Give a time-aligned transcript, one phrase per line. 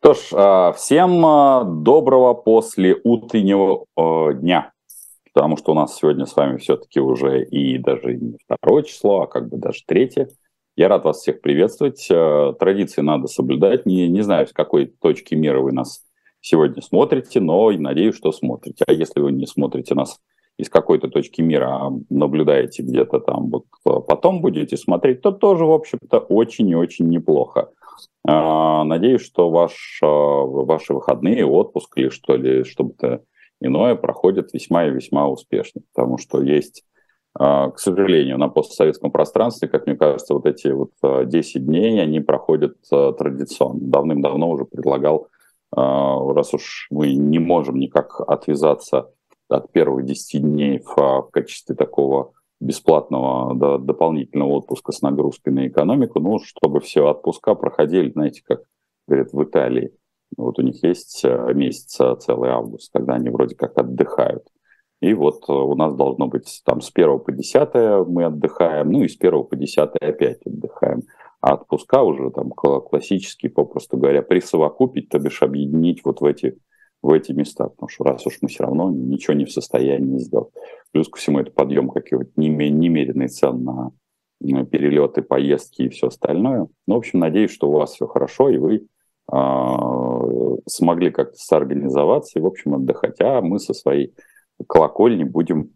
[0.00, 4.70] Что ж, а, всем а, доброго после утреннего а, дня,
[5.34, 9.26] потому что у нас сегодня с вами все-таки уже и даже не второе число, а
[9.26, 10.28] как бы даже третье.
[10.76, 12.06] Я рад вас всех приветствовать.
[12.06, 13.84] Традиции надо соблюдать.
[13.84, 16.02] Не, не знаю, с какой точки мира вы нас
[16.40, 18.84] сегодня смотрите, но надеюсь, что смотрите.
[18.86, 20.20] А если вы не смотрите нас
[20.56, 23.64] из какой-то точки мира, а наблюдаете где-то там, вот
[24.06, 27.70] потом будете смотреть, то тоже, в общем-то, очень и очень неплохо.
[28.26, 33.22] А, надеюсь, что ваш, а, ваши выходные, отпуск или что ли, что-то
[33.60, 36.84] иное проходят весьма и весьма успешно, потому что есть,
[37.34, 42.20] а, к сожалению, на постсоветском пространстве, как мне кажется, вот эти вот 10 дней, они
[42.20, 43.80] проходят традиционно.
[43.80, 45.28] Давным-давно уже предлагал,
[45.70, 49.10] раз уж мы не можем никак отвязаться
[49.48, 55.68] от первых 10 дней в, в качестве такого бесплатного да, дополнительного отпуска с нагрузкой на
[55.68, 58.62] экономику, ну, чтобы все отпуска проходили, знаете, как
[59.06, 59.92] говорят в Италии.
[60.36, 64.44] Вот у них есть э, месяц э, целый август, когда они вроде как отдыхают.
[65.00, 69.04] И вот э, у нас должно быть там с 1 по 10 мы отдыхаем, ну
[69.04, 71.02] и с 1 по 10 опять отдыхаем.
[71.40, 76.58] А отпуска уже там классические, попросту говоря, присовокупить, то бишь объединить вот в эти
[77.00, 80.52] в эти места, потому что раз уж мы все равно ничего не в состоянии сделать.
[80.92, 83.92] Плюс ко всему это подъем каких-то немеренный цен на
[84.40, 86.68] перелеты, поездки и все остальное.
[86.86, 88.86] Ну, в общем, надеюсь, что у вас все хорошо, и вы
[89.32, 93.20] э, смогли как-то соорганизоваться и, в общем, отдыхать.
[93.20, 94.14] А мы со своей
[94.66, 95.70] колокольни будем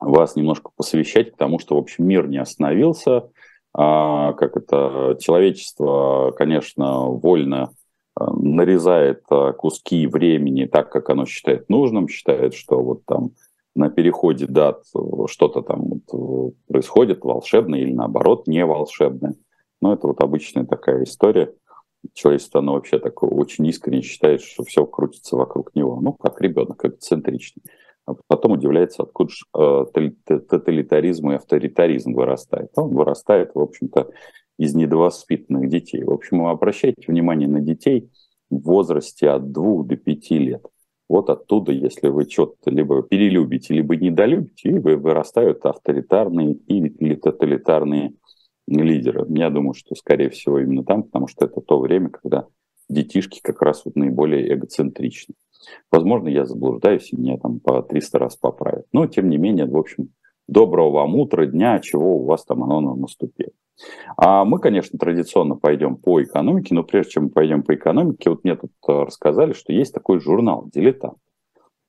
[0.00, 3.30] вас немножко посвящать, потому что, в общем, мир не остановился.
[3.74, 7.72] А, как это человечество, конечно, вольно
[8.18, 13.32] Э, нарезает э, куски времени так, как оно считает нужным, считает, что вот там
[13.78, 19.34] на переходе дат э, что-то там вот происходит волшебное или наоборот не волшебное.
[19.80, 21.54] Но это вот обычная такая история.
[22.12, 26.00] Человечество, оно вообще так очень искренне считает, что все крутится вокруг него.
[26.00, 27.62] Ну, как ребенок, эксцентричный.
[28.06, 29.44] А потом удивляется, откуда же
[30.24, 32.70] тоталитаризм и авторитаризм вырастает.
[32.76, 34.10] Он вырастает, в общем-то,
[34.58, 36.02] из недовоспитанных детей.
[36.02, 38.10] В общем, обращайте внимание на детей
[38.50, 40.66] в возрасте от 2 до 5 лет.
[41.08, 48.12] Вот оттуда, если вы что-то либо перелюбите, либо недолюбите, и вы вырастают авторитарные или тоталитарные
[48.66, 49.24] лидеры.
[49.30, 52.46] Я думаю, что, скорее всего, именно там, потому что это то время, когда
[52.90, 55.34] детишки как раз вот наиболее эгоцентричны.
[55.90, 58.86] Возможно, я заблуждаюсь, и меня там по 300 раз поправят.
[58.92, 60.10] Но, тем не менее, в общем,
[60.46, 63.52] доброго вам утра, дня, чего у вас там оно наступило.
[64.16, 68.44] А мы, конечно, традиционно пойдем по экономике, но прежде чем мы пойдем по экономике, вот
[68.44, 71.18] мне тут э, рассказали, что есть такой журнал «Дилетант».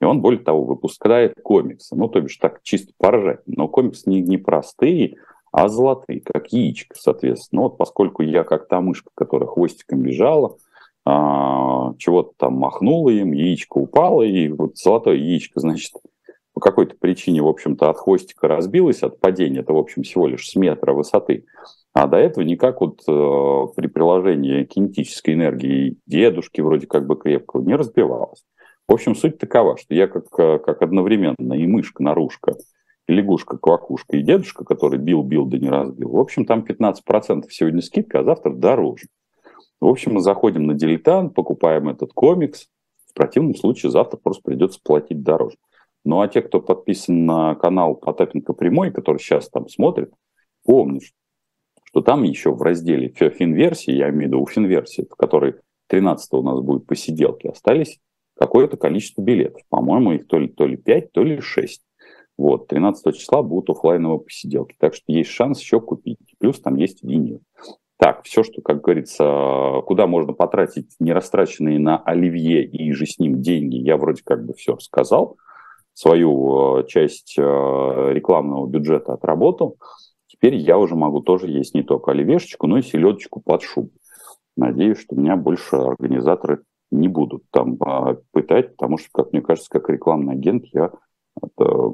[0.01, 1.95] И он, более того, выпускает комиксы.
[1.95, 3.41] Ну, то бишь так чисто поржать.
[3.47, 5.17] Но комиксы не, не простые,
[5.51, 7.61] а золотые, как яичко, соответственно.
[7.61, 10.55] Ну, вот поскольку я как та мышка, которая хвостиком бежала,
[11.05, 15.93] а, чего-то там махнула им, яичко упало, и вот золотое яичко, значит,
[16.53, 20.49] по какой-то причине, в общем-то, от хвостика разбилось, от падения, это, в общем, всего лишь
[20.49, 21.45] с метра высоты.
[21.93, 27.63] А до этого никак вот э, при приложении кинетической энергии дедушки вроде как бы крепкого
[27.63, 28.45] не разбивалось.
[28.87, 32.53] В общем, суть такова, что я как, э, как одновременно и мышка, наружка,
[33.07, 36.09] и лягушка, квакушка, и дедушка, который бил-бил, да не разбил.
[36.09, 39.07] В общем, там 15% сегодня скидка, а завтра дороже.
[39.81, 42.67] В общем, мы заходим на дилетант, покупаем этот комикс.
[43.07, 45.57] В противном случае завтра просто придется платить дороже.
[46.05, 50.13] Ну а те, кто подписан на канал Потапенко Прямой, который сейчас там смотрит,
[50.63, 51.03] помнят,
[51.89, 55.55] что там еще в разделе финверсии, я имею в виду у финверсии, в которой
[55.87, 57.99] 13 у нас будет посиделки, остались
[58.37, 59.61] какое-то количество билетов.
[59.69, 61.81] По-моему, их то ли, то ли 5, то ли 6.
[62.37, 64.75] Вот, 13 числа будут офлайновые посиделки.
[64.79, 66.19] Так что есть шанс еще купить.
[66.37, 67.41] Плюс там есть винил.
[67.97, 73.41] Так, все, что, как говорится, куда можно потратить нерастраченные на Оливье и же с ним
[73.41, 75.37] деньги, я вроде как бы все сказал.
[75.93, 79.77] Свою э, часть э, рекламного бюджета отработал.
[80.39, 83.91] Теперь я уже могу тоже есть не только оливешечку, но и селедочку под шубу.
[84.55, 89.69] Надеюсь, что меня больше организаторы не будут там а, пытать, потому что, как мне кажется,
[89.69, 90.91] как рекламный агент я
[91.41, 91.91] это,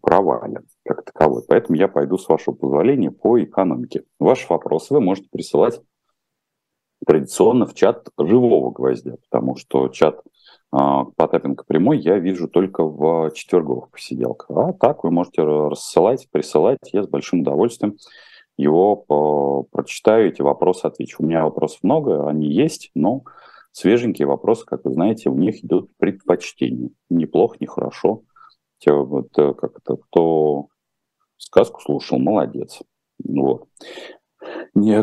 [0.00, 1.42] провален как таковой.
[1.46, 4.04] Поэтому я пойду, с вашего позволения, по экономике.
[4.18, 5.80] Ваши вопросы вы можете присылать
[7.06, 10.22] традиционно в чат живого гвоздя, потому что чат
[10.70, 14.50] Потапенко прямой я вижу только в четверговых посиделках.
[14.50, 16.78] А так вы можете рассылать, присылать.
[16.92, 17.96] Я с большим удовольствием
[18.56, 21.18] его по, прочитаю, эти вопросы отвечу.
[21.22, 23.22] У меня вопросов много, они есть, но
[23.72, 26.90] свеженькие вопросы, как вы знаете, у них идут предпочтение.
[27.10, 28.22] Неплохо, нехорошо.
[28.78, 30.68] Те, вот, э, как это, кто
[31.36, 32.80] сказку слушал, молодец.
[33.22, 33.68] Вот.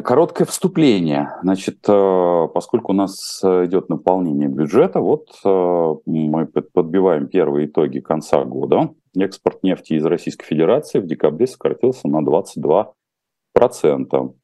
[0.03, 1.31] Короткое вступление.
[1.41, 8.43] Значит, э, поскольку у нас идет наполнение бюджета, вот э, мы подбиваем первые итоги конца
[8.43, 8.93] года.
[9.15, 14.35] Экспорт нефти из Российской Федерации в декабре сократился на 22%.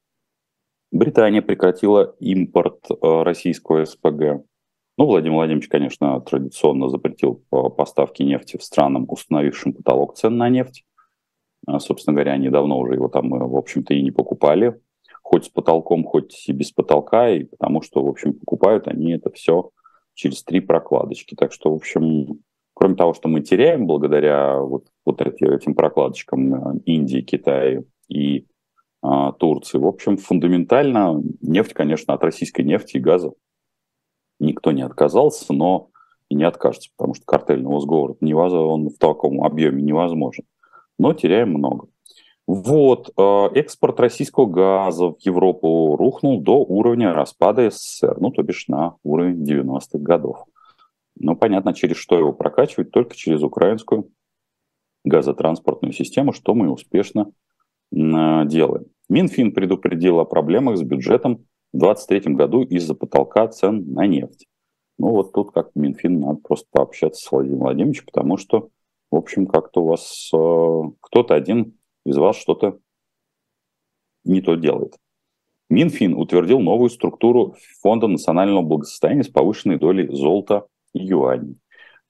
[0.91, 4.43] Британия прекратила импорт э, российского СПГ.
[4.97, 10.85] Ну, Владимир Владимирович, конечно, традиционно запретил поставки нефти в странам, установившим потолок цен на нефть.
[11.77, 14.81] Собственно говоря, они давно уже его там, в общем-то, и не покупали
[15.29, 19.29] хоть с потолком, хоть и без потолка, и потому что, в общем, покупают они это
[19.29, 19.69] все
[20.15, 21.35] через три прокладочки.
[21.35, 22.39] Так что, в общем,
[22.73, 28.47] кроме того, что мы теряем благодаря вот, вот этим прокладочкам э, Индии, Китая и
[29.03, 33.31] а, Турции, в общем, фундаментально нефть, конечно, от российской нефти и газа
[34.39, 35.91] никто не отказался, но
[36.29, 40.45] и не откажется, потому что картельный сговор он в таком объеме невозможен.
[40.97, 41.87] Но теряем много.
[42.51, 48.67] Вот, э, экспорт российского газа в Европу рухнул до уровня распада СССР, ну, то бишь
[48.67, 50.45] на уровень 90-х годов.
[51.15, 54.09] Ну, понятно, через что его прокачивать, только через украинскую
[55.05, 57.31] газотранспортную систему, что мы успешно
[57.91, 58.85] делаем.
[59.09, 64.47] Минфин предупредил о проблемах с бюджетом в 2023 году из-за потолка цен на нефть.
[64.97, 68.69] Ну, вот тут как Минфин надо просто пообщаться с Владимиром Владимировичем, потому что,
[69.11, 71.75] в общем, как-то у вас э, кто-то один
[72.09, 72.79] из вас что-то
[74.23, 74.97] не то делает.
[75.69, 81.57] Минфин утвердил новую структуру Фонда национального благосостояния с повышенной долей золота и юаней.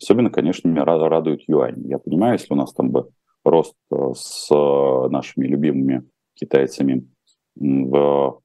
[0.01, 1.85] Особенно, конечно, меня радует юань.
[1.85, 3.09] Я понимаю, если у нас там бы
[3.43, 7.05] рост э, с э, нашими любимыми китайцами
[7.55, 8.39] в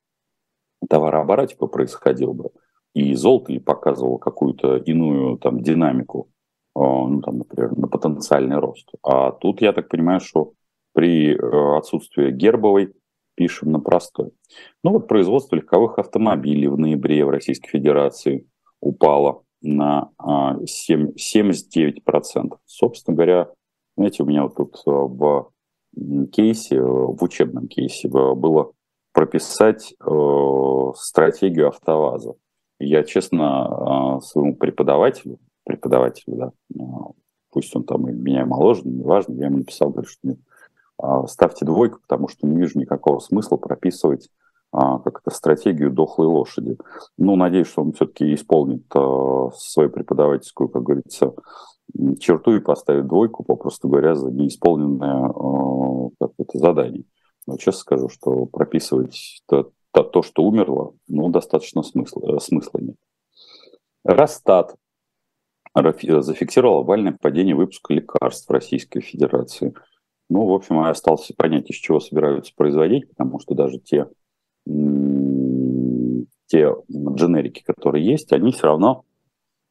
[0.88, 2.50] товарообороте бы происходил бы,
[2.92, 6.28] и золото ли показывало какую-то иную там динамику,
[6.74, 8.90] э, ну, там, например, на потенциальный рост.
[9.04, 10.54] А тут, я так понимаю, что
[10.94, 12.94] при э, отсутствии гербовой
[13.34, 14.30] пишем на простой.
[14.82, 18.46] Ну вот производство легковых автомобилей в ноябре в Российской Федерации
[18.80, 20.10] упало на
[20.64, 22.58] 7, а, 79%.
[22.64, 23.48] Собственно говоря,
[23.96, 25.50] знаете, у меня вот тут э, в
[26.32, 28.72] кейсе, в учебном кейсе было
[29.12, 32.34] прописать э, стратегию автоваза.
[32.80, 36.52] Я, честно, своему преподавателю, преподавателю, да,
[37.50, 40.53] пусть он там меня моложе, неважно, я ему написал, говорю, что нет, а,
[41.28, 44.30] ставьте двойку, потому что не вижу никакого смысла прописывать
[44.72, 46.76] а, как-то стратегию дохлой лошади.
[47.16, 51.32] Ну, надеюсь, что он все-таки исполнит а, свою преподавательскую, как говорится,
[52.18, 55.28] черту и поставит двойку, попросту говоря, за неисполненное
[56.20, 57.04] как это, задание.
[57.46, 62.96] Но честно скажу, что прописывать то, то, то что умерло, ну, достаточно смысла, смысла нет.
[64.02, 64.74] Росстат
[65.74, 69.72] зафиксировал овальное падение выпуска лекарств в Российской Федерации–
[70.28, 74.06] ну, в общем, осталось понять, из чего собираются производить, потому что даже те,
[76.46, 79.04] те дженерики, которые есть, они все равно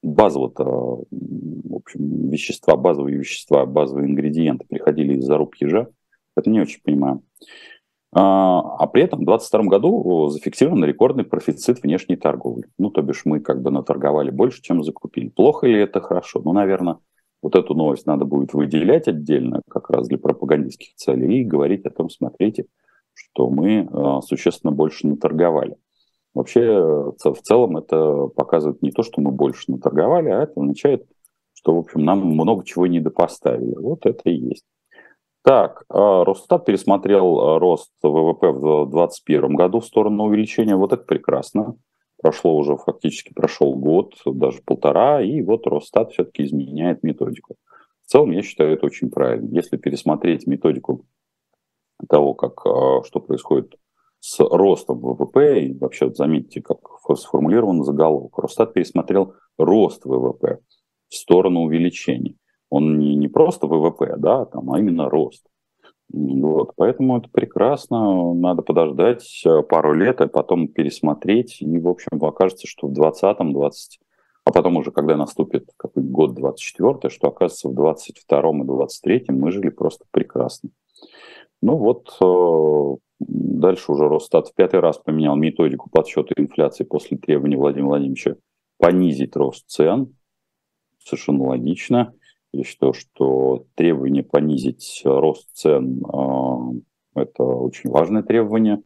[0.04, 0.64] базово-то,
[1.10, 5.88] в общем, вещества, базовые вещества, базовые ингредиенты приходили из-за руб ежа.
[6.36, 7.24] Это не очень понимаю.
[8.16, 12.68] А, а при этом в 2022 году зафиксирован рекордный профицит внешней торговли.
[12.78, 15.30] Ну, то бишь мы как бы наторговали больше, чем закупили.
[15.30, 16.42] Плохо ли это хорошо?
[16.44, 16.98] Ну, наверное,
[17.44, 21.92] вот эту новость надо будет выделять отдельно, как раз для пропагандистских целей, и говорить о
[21.92, 22.66] том, смотрите,
[23.14, 25.76] что мы э, существенно больше наторговали.
[26.34, 31.06] Вообще, в целом, это показывает не то, что мы больше наторговали, а это означает,
[31.54, 33.76] что, в общем, нам много чего недопоставили.
[33.76, 34.66] Вот это и есть.
[35.44, 40.78] Так, э, Росстат пересмотрел э, рост ВВП в 2021 году в сторону увеличения.
[40.78, 41.76] Вот это прекрасно
[42.24, 47.58] прошло уже фактически прошел год, даже полтора, и вот Росстат все-таки изменяет методику.
[48.02, 49.54] В целом, я считаю, это очень правильно.
[49.54, 51.06] Если пересмотреть методику
[52.10, 53.76] того, как, а, что происходит
[54.20, 56.80] с ростом ВВП, и вообще вот заметьте, как
[57.18, 58.38] сформулирован заголовок.
[58.38, 60.60] Росстат пересмотрел рост ВВП
[61.10, 62.36] в сторону увеличения.
[62.70, 65.46] Он не, не просто ВВП, да, там, а именно рост.
[66.12, 72.24] Вот, поэтому это прекрасно, надо подождать э, пару лет, а потом пересмотреть, и, в общем,
[72.24, 74.00] окажется, что в 20-м, 20
[74.46, 79.52] а потом уже, когда наступит какой год 24 что окажется в 22-м и 23-м мы
[79.52, 80.70] жили просто прекрасно.
[81.62, 87.58] Ну вот, э, дальше уже Росстат в пятый раз поменял методику подсчета инфляции после требования
[87.58, 88.36] Владимира Владимировича
[88.78, 90.14] понизить рост цен.
[91.00, 92.14] Совершенно логично.
[92.54, 96.70] Я считаю, что требование понизить рост цен а,–
[97.16, 98.84] это очень важное требование,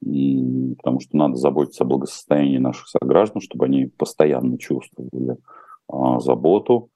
[0.00, 5.36] потому что надо заботиться о благосостоянии наших сограждан, чтобы они постоянно чувствовали
[5.88, 6.90] а, заботу.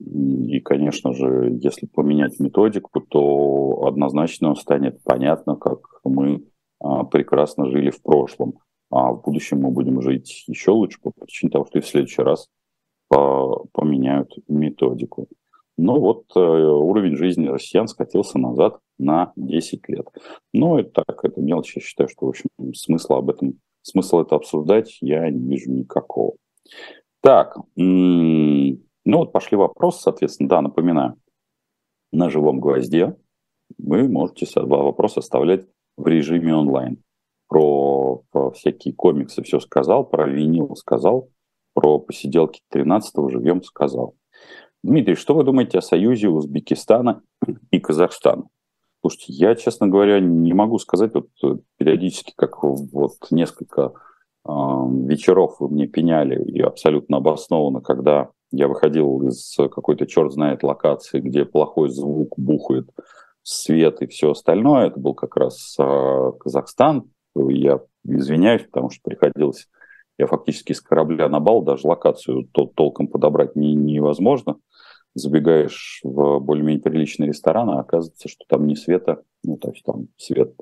[0.00, 6.44] И, конечно же, если поменять методику, то однозначно станет понятно, как мы
[6.80, 8.58] а, прекрасно жили в прошлом.
[8.90, 12.22] А в будущем мы будем жить еще лучше по причине того, что и в следующий
[12.22, 12.48] раз
[13.08, 15.28] поменяют методику.
[15.82, 20.06] Но вот э, уровень жизни россиян скатился назад на 10 лет.
[20.52, 21.74] Но это так, это мелочь.
[21.74, 26.36] Я считаю, что, в общем, смысла об этом, смысла это обсуждать я не вижу никакого.
[27.20, 31.16] Так, ну вот пошли вопросы, соответственно, да, напоминаю,
[32.12, 33.16] на живом гвозде
[33.76, 37.02] вы можете вопросы оставлять в режиме онлайн.
[37.48, 41.28] Про, про всякие комиксы все сказал, про винил сказал,
[41.74, 44.14] про посиделки 13-го живем сказал.
[44.82, 47.22] Дмитрий, что вы думаете о союзе Узбекистана
[47.70, 48.44] и Казахстана?
[49.00, 53.92] Слушайте, я, честно говоря, не могу сказать, вот э, периодически, как вот несколько
[54.44, 60.62] э, вечеров вы мне пеняли, и абсолютно обоснованно, когда я выходил из какой-то черт знает
[60.62, 62.88] локации, где плохой звук бухает,
[63.42, 67.10] свет и все остальное, это был как раз э, Казахстан.
[67.34, 69.68] Я извиняюсь, потому что приходилось,
[70.22, 74.56] я фактически с корабля на бал, даже локацию то, толком подобрать не, невозможно
[75.14, 80.08] забегаешь в более-менее приличный ресторан, а оказывается, что там не света, ну, то есть там
[80.16, 80.54] свет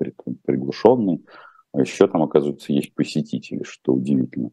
[0.45, 1.25] приглушенный,
[1.73, 4.51] а еще там, оказывается, есть посетители, что удивительно.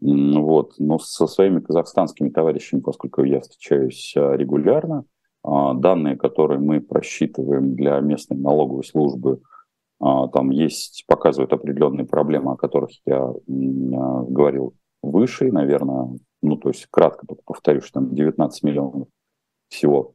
[0.00, 0.74] Вот.
[0.78, 5.04] Но со своими казахстанскими товарищами, поскольку я встречаюсь а, регулярно,
[5.42, 9.40] а, данные, которые мы просчитываем для местной налоговой службы,
[10.00, 17.26] там есть, показывают определенные проблемы, о которых я говорил выше, наверное, ну, то есть кратко
[17.26, 19.08] только повторю, что там 19 миллионов
[19.68, 20.14] всего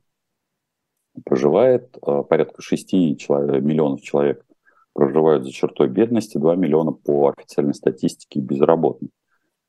[1.23, 4.45] проживает, а, порядка 6 человек, миллионов человек
[4.93, 9.11] проживают за чертой бедности, 2 миллиона по официальной статистике безработных.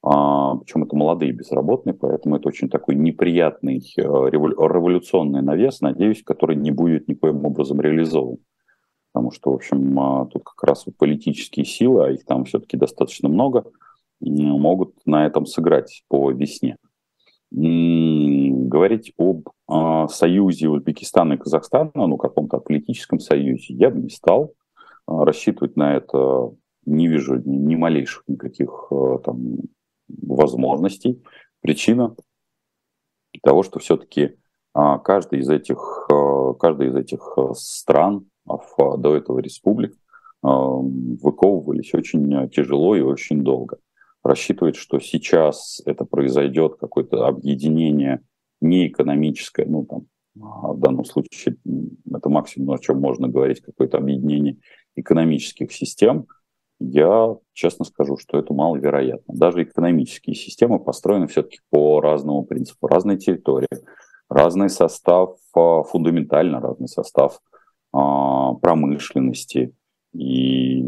[0.02, 6.70] А, причем это молодые безработные, поэтому это очень такой неприятный революционный навес, надеюсь, который не
[6.70, 8.38] будет никоим образом реализован.
[9.16, 13.30] Потому что, в общем, а, тут как раз политические силы, а их там все-таки достаточно
[13.30, 13.64] много,
[14.20, 16.76] могут на этом сыграть по весне
[17.50, 24.52] говорить об э, союзе Узбекистана и Казахстана, ну, каком-то политическом союзе, я бы не стал.
[25.08, 26.50] Э, рассчитывать на это
[26.84, 28.90] не вижу ни, малейших никаких
[29.24, 29.60] там
[30.08, 31.24] возможностей.
[31.62, 32.14] Причина
[33.42, 34.36] того, что все-таки
[34.74, 36.06] каждый из этих,
[36.60, 39.96] каждый из этих стран, а до этого республик, э,
[40.42, 43.78] выковывались очень тяжело и очень долго
[44.22, 48.22] рассчитывать, что сейчас это произойдет, какое-то объединение
[48.60, 50.06] не экономическое, ну там
[50.40, 51.56] а в данном случае
[52.12, 54.58] это максимум, о чем можно говорить, какое-то объединение
[54.94, 56.26] экономических систем,
[56.78, 59.34] я честно скажу, что это маловероятно.
[59.34, 62.86] Даже экономические системы построены все-таки по разному принципу.
[62.86, 63.68] Разные территории,
[64.28, 67.45] разный состав, а, фундаментально разный состав а,
[68.60, 69.74] промышленности
[70.12, 70.84] и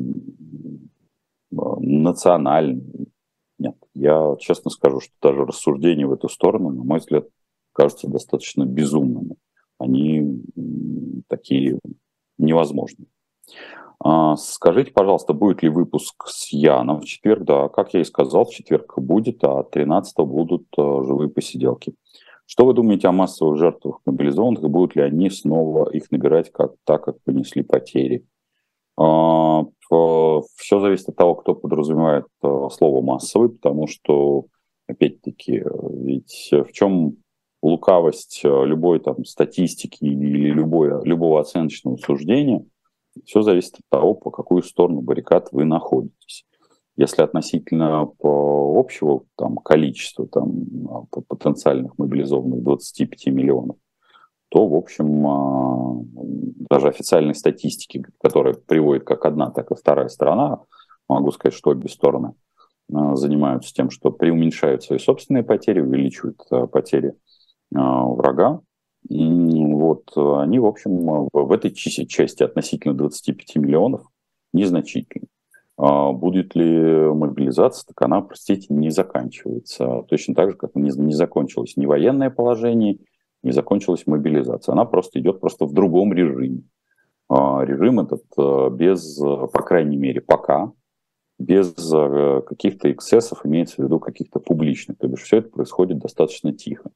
[1.51, 3.09] национальный,
[3.59, 7.27] нет, я честно скажу, что даже рассуждения в эту сторону, на мой взгляд,
[7.73, 9.37] кажутся достаточно безумными.
[9.79, 10.43] Они
[11.29, 11.79] такие
[12.39, 13.07] невозможны.
[14.01, 17.45] А, скажите, пожалуйста, будет ли выпуск с Яном в четверг?
[17.45, 21.95] Да, как я и сказал, в четверг будет, а 13 будут а, живые посиделки.
[22.51, 26.73] Что вы думаете о массовых жертвах мобилизованных и будут ли они снова их набирать как,
[26.85, 28.25] так, как понесли потери?
[28.97, 29.65] А,
[30.57, 34.47] все зависит от того, кто подразумевает э, слово массовый, потому что,
[34.87, 37.17] опять-таки, ведь в чем
[37.63, 42.65] лукавость э, любой там статистики или любой, любого оценочного суждения,
[43.27, 46.47] все зависит от того, по какую сторону баррикад вы находитесь.
[46.99, 50.65] Если относительно по общего там, количества там,
[51.29, 53.77] потенциальных мобилизованных 25 миллионов,
[54.49, 56.05] то, в общем, а,
[56.69, 60.63] даже официальной статистики, которая приводит как одна, так и вторая сторона,
[61.09, 62.35] могу сказать, что обе стороны
[62.93, 67.15] а, занимаются тем, что преуменьшают свои собственные потери, увеличивают а, потери
[67.71, 68.61] врага.
[69.09, 74.03] Вот они, в общем, в этой части относительно 25 миллионов
[74.53, 75.29] незначительны.
[75.79, 80.03] Будет ли мобилизация, так она, простите, не заканчивается.
[80.09, 82.99] Точно так же, как не, не закончилось ни военное положение,
[83.45, 84.73] не закончилась мобилизация.
[84.73, 86.65] Она просто идет просто в другом режиме.
[87.29, 90.73] А, режим этот э, без, по крайней мере, пока,
[91.39, 91.73] без
[92.47, 94.99] каких-то эксцессов, имеется в виду каких-то публичных.
[94.99, 96.91] То бишь все это происходит достаточно тихо.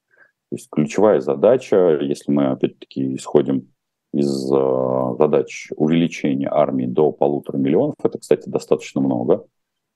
[0.53, 3.72] То есть ключевая задача, если мы опять-таки исходим
[4.12, 9.47] из э, задач увеличения армии до полутора миллионов, это, кстати, достаточно много,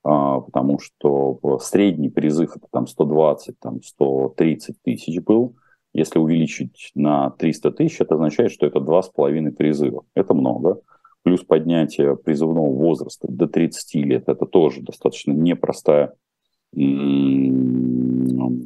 [0.03, 5.55] а, потому что средний призыв это там 120, там 130 тысяч был,
[5.93, 10.03] если увеличить на 300 тысяч, это означает, что это 2,5 призыва.
[10.13, 10.81] Это много.
[11.23, 14.29] плюс поднятие призывного возраста до 30 лет.
[14.29, 16.13] Это тоже достаточно непростая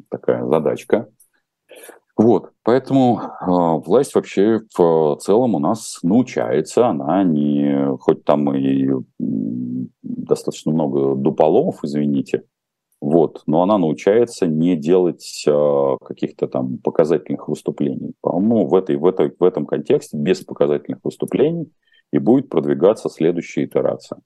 [0.09, 1.07] такая задачка.
[2.21, 3.45] Вот, поэтому э,
[3.83, 8.89] власть вообще в целом у нас научается, она не, хоть там и
[10.03, 12.43] достаточно много дуполов, извините,
[13.01, 18.13] вот, но она научается не делать э, каких-то там показательных выступлений.
[18.21, 21.73] По-моему, в, этой, в, этой, в этом контексте без показательных выступлений
[22.13, 24.19] и будет продвигаться следующая итерация.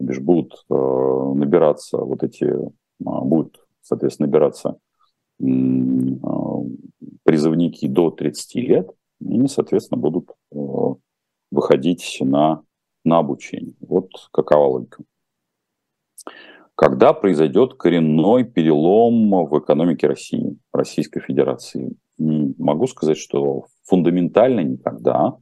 [0.00, 2.70] Лишь будут э, набираться вот эти, э,
[3.00, 4.78] будут, соответственно, набираться
[7.24, 10.56] призывники до 30 лет, они, соответственно, будут э,
[11.50, 12.62] выходить на,
[13.04, 13.74] на обучение.
[13.80, 15.02] Вот какова логика.
[16.76, 21.96] Когда произойдет коренной перелом в экономике России, Российской Федерации?
[22.18, 25.36] Могу сказать, что фундаментально никогда.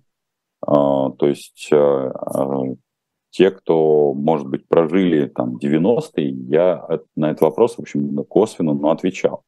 [0.60, 2.74] А, то есть э, э,
[3.30, 8.90] те, кто, может быть, прожили там 90-е, я на этот вопрос, в общем, косвенно, но
[8.90, 9.44] отвечал.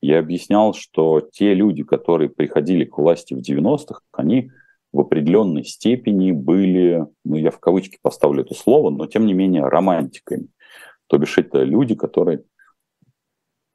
[0.00, 4.50] Я объяснял, что те люди, которые приходили к власти в 90-х, они
[4.92, 9.64] в определенной степени были, ну я в кавычки поставлю это слово, но тем не менее
[9.64, 10.48] романтиками.
[11.06, 12.44] То бишь это люди, которые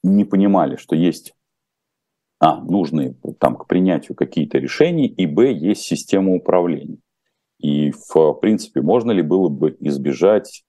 [0.03, 1.33] не понимали, что есть
[2.39, 6.97] а, нужные там к принятию какие-то решения, и б, есть система управления.
[7.59, 10.63] И в принципе, можно ли было бы избежать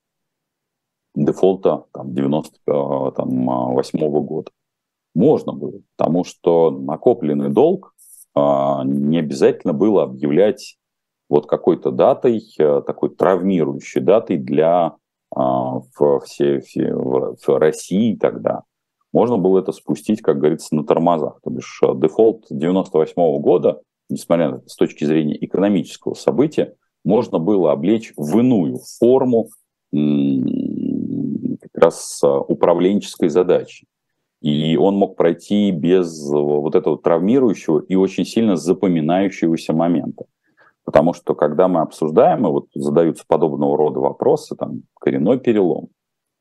[1.15, 4.51] дефолта там, 98 -го года?
[5.15, 7.95] Можно было, потому что накопленный долг
[8.35, 10.77] а, не обязательно было объявлять
[11.29, 14.97] вот какой-то датой, э, такой травмирующей датой для
[15.35, 16.63] а, в, все,
[16.95, 18.65] в России тогда,
[19.13, 21.39] можно было это спустить, как говорится, на тормозах.
[21.43, 27.39] То бишь э, дефолт 98 -го года, несмотря на с точки зрения экономического события, можно
[27.39, 29.49] было облечь в иную форму
[29.93, 33.87] как раз э, управленческой задачи.
[34.43, 40.25] И он мог пройти без вот этого травмирующего и очень сильно запоминающегося момента.
[40.85, 45.91] Потому что когда мы обсуждаем, и вот задаются подобного рода вопросы, там, коренной перелом,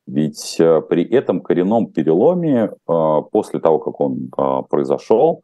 [0.07, 5.43] ведь э, при этом коренном переломе, э, после того, как он э, произошел,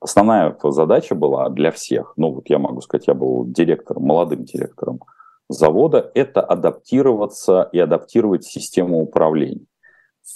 [0.00, 5.00] основная задача была для всех, ну вот я могу сказать, я был директором, молодым директором
[5.48, 9.66] завода, это адаптироваться и адаптировать систему управления.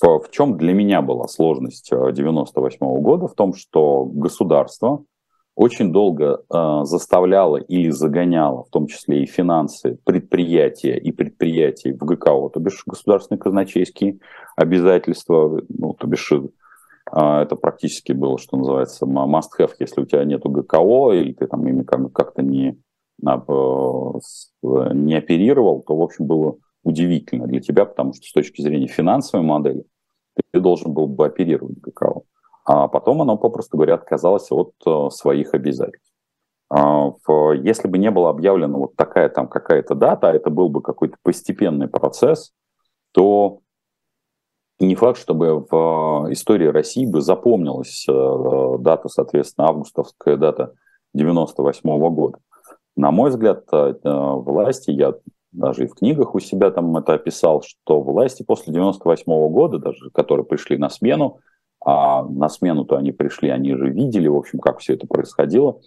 [0.01, 3.27] В, в чем для меня была сложность 98 года?
[3.27, 5.05] В том, что государство
[5.61, 11.99] очень долго э, заставляла или загоняла, в том числе и финансы, предприятия и предприятий в
[11.99, 14.21] ГКО, то бишь государственные казначейские
[14.57, 16.41] обязательства, ну, то бишь э,
[17.13, 21.83] это практически было, что называется, must-have, если у тебя нету ГКО или ты там ими
[21.83, 22.75] как-то не, э,
[23.23, 29.47] не оперировал, то, в общем, было удивительно для тебя, потому что с точки зрения финансовой
[29.47, 29.85] модели
[30.53, 32.23] ты должен был бы оперировать ГКО
[32.65, 36.13] а потом оно, попросту говоря, отказалось от э, своих обязательств.
[36.69, 37.11] А,
[37.55, 41.17] если бы не было объявлено вот такая там какая-то дата, а это был бы какой-то
[41.23, 42.53] постепенный процесс,
[43.13, 43.59] то
[44.79, 50.75] не факт, чтобы в э, истории России бы запомнилась э, дата, соответственно, августовская дата
[51.13, 52.39] 98 -го года.
[53.01, 55.15] На мой взгляд, власти, я
[55.53, 59.79] даже и в книгах у себя там это описал, что власти после 98 -го года,
[59.79, 61.39] даже которые пришли на смену,
[61.83, 65.81] а на смену-то они пришли, они же видели, в общем, как все это происходило.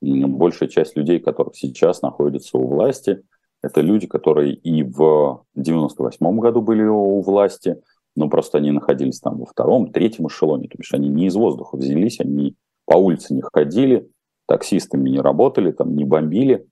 [0.00, 3.24] Большая часть людей, которых сейчас находятся у власти,
[3.62, 7.82] это люди, которые и в 98 году были у власти,
[8.14, 11.76] но просто они находились там во втором, третьем эшелоне, то есть они не из воздуха
[11.76, 12.54] взялись, они
[12.86, 14.08] по улице не ходили,
[14.50, 16.66] таксистами не работали, там не бомбили,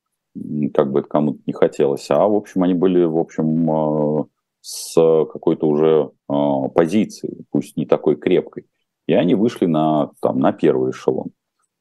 [0.75, 4.25] как бы это кому-то не хотелось, а, в общем, они были, в общем, э,
[4.61, 6.35] с какой-то уже э,
[6.75, 8.67] позицией, пусть не такой крепкой.
[9.07, 11.29] И они вышли на, там, на первый эшелон.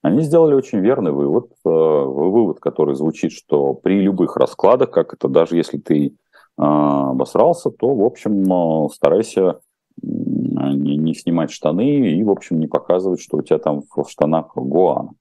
[0.03, 5.27] Они сделали очень верный вывод, э, вывод, который звучит, что при любых раскладах, как это
[5.27, 6.15] даже если ты
[6.57, 9.59] обосрался, то, в общем, старайся
[10.01, 14.55] не, не снимать штаны и, в общем, не показывать, что у тебя там в штанах
[14.55, 15.11] гуана.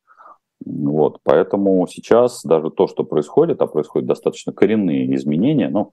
[0.64, 5.92] Вот, поэтому сейчас даже то, что происходит, а происходят достаточно коренные изменения, ну,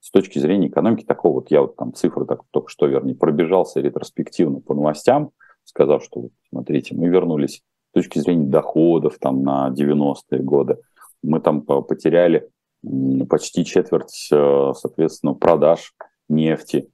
[0.00, 3.80] с точки зрения экономики такого, вот я вот там цифры так, только что, вернее, пробежался
[3.80, 5.30] ретроспективно по новостям,
[5.64, 10.78] сказав, что, вот, смотрите, мы вернулись с точки зрения доходов там на 90-е годы,
[11.22, 12.48] мы там потеряли
[13.28, 15.94] почти четверть, э, соответственно, продаж
[16.28, 16.90] нефти,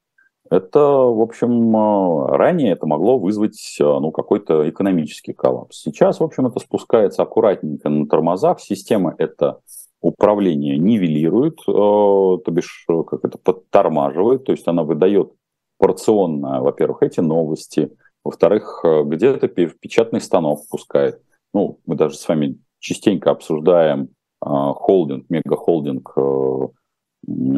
[0.51, 5.83] Это, в общем, э, ранее это могло вызвать э, ну, какой-то экономический коллапс.
[5.83, 8.61] Сейчас, в общем, это спускается аккуратненько на тормозах.
[8.61, 9.61] Система это
[10.01, 15.33] управление нивелирует, э, то бишь как это подтормаживает, то есть она выдает
[15.77, 17.93] порционно, во-первых, эти новости,
[18.25, 21.21] во-вторых, где-то печатный станок пускает.
[21.53, 26.15] Ну, мы даже с вами частенько обсуждаем холдинг, мегахолдинг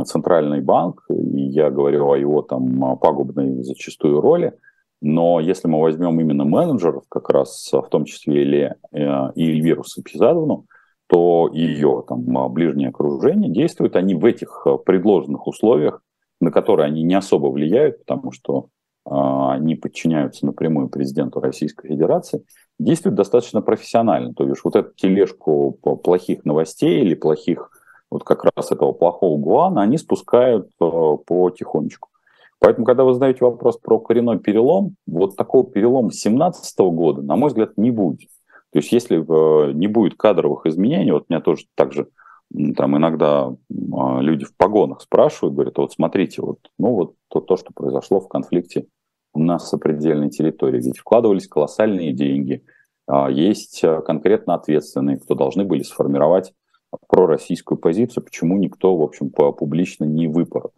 [0.04, 4.52] центральный банк, и я говорю о его там пагубной зачастую роли,
[5.00, 9.84] но если мы возьмем именно менеджеров, как раз в том числе или, э, и Эльвиру
[9.84, 10.66] Сапизадовну,
[11.06, 16.02] то ее там ближнее окружение действуют они в этих предложенных условиях,
[16.40, 18.68] на которые они не особо влияют, потому что
[19.04, 22.44] они подчиняются напрямую президенту Российской Федерации,
[22.78, 24.34] действуют достаточно профессионально.
[24.34, 25.72] То есть вот эту тележку
[26.04, 27.70] плохих новостей или плохих
[28.10, 32.08] вот как раз этого плохого гуана, они спускают э, потихонечку.
[32.58, 37.48] Поэтому, когда вы задаете вопрос про коренной перелом, вот такого перелома 2017 года, на мой
[37.48, 38.28] взгляд, не будет.
[38.72, 42.08] То есть, если э, не будет кадровых изменений, вот меня тоже также
[42.76, 43.74] там иногда э,
[44.20, 48.28] люди в погонах спрашивают, говорят, вот смотрите, вот, ну вот то, то, что произошло в
[48.28, 48.86] конфликте
[49.32, 50.82] у нас с определенной территорией.
[50.82, 52.64] Ведь вкладывались колоссальные деньги,
[53.06, 56.52] а есть конкретно ответственные, кто должны были сформировать
[57.08, 60.72] пророссийскую позицию, почему никто, в общем, публично не выпорот.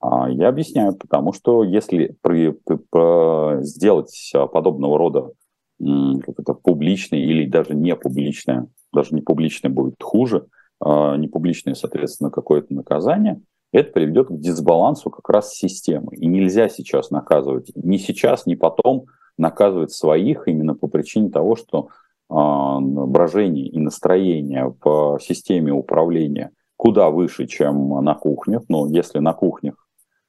[0.00, 5.32] А, я объясняю, потому что если при, при, при, сделать подобного рода
[5.80, 10.46] как это, публичное или даже не публичное, даже не публичное будет хуже,
[10.80, 13.40] а, не публичное, соответственно, какое-то наказание,
[13.72, 16.14] это приведет к дисбалансу как раз системы.
[16.16, 19.06] И нельзя сейчас наказывать, ни сейчас, ни потом
[19.38, 21.88] наказывать своих именно по причине того, что а,
[22.30, 28.62] брожение и настроение в системе управления куда выше, чем на кухнях.
[28.68, 29.74] Но если на кухнях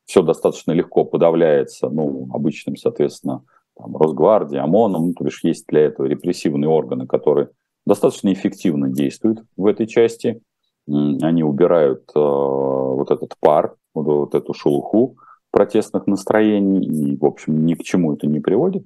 [0.05, 3.43] все достаточно легко подавляется, ну, обычным, соответственно,
[3.77, 7.49] там, Росгвардией, ОМОНом, ну, то бишь есть для этого репрессивные органы, которые
[7.85, 10.41] достаточно эффективно действуют в этой части.
[10.87, 15.15] Они убирают э, вот этот пар, вот, вот эту шелуху
[15.51, 18.85] протестных настроений, и, в общем, ни к чему это не приводит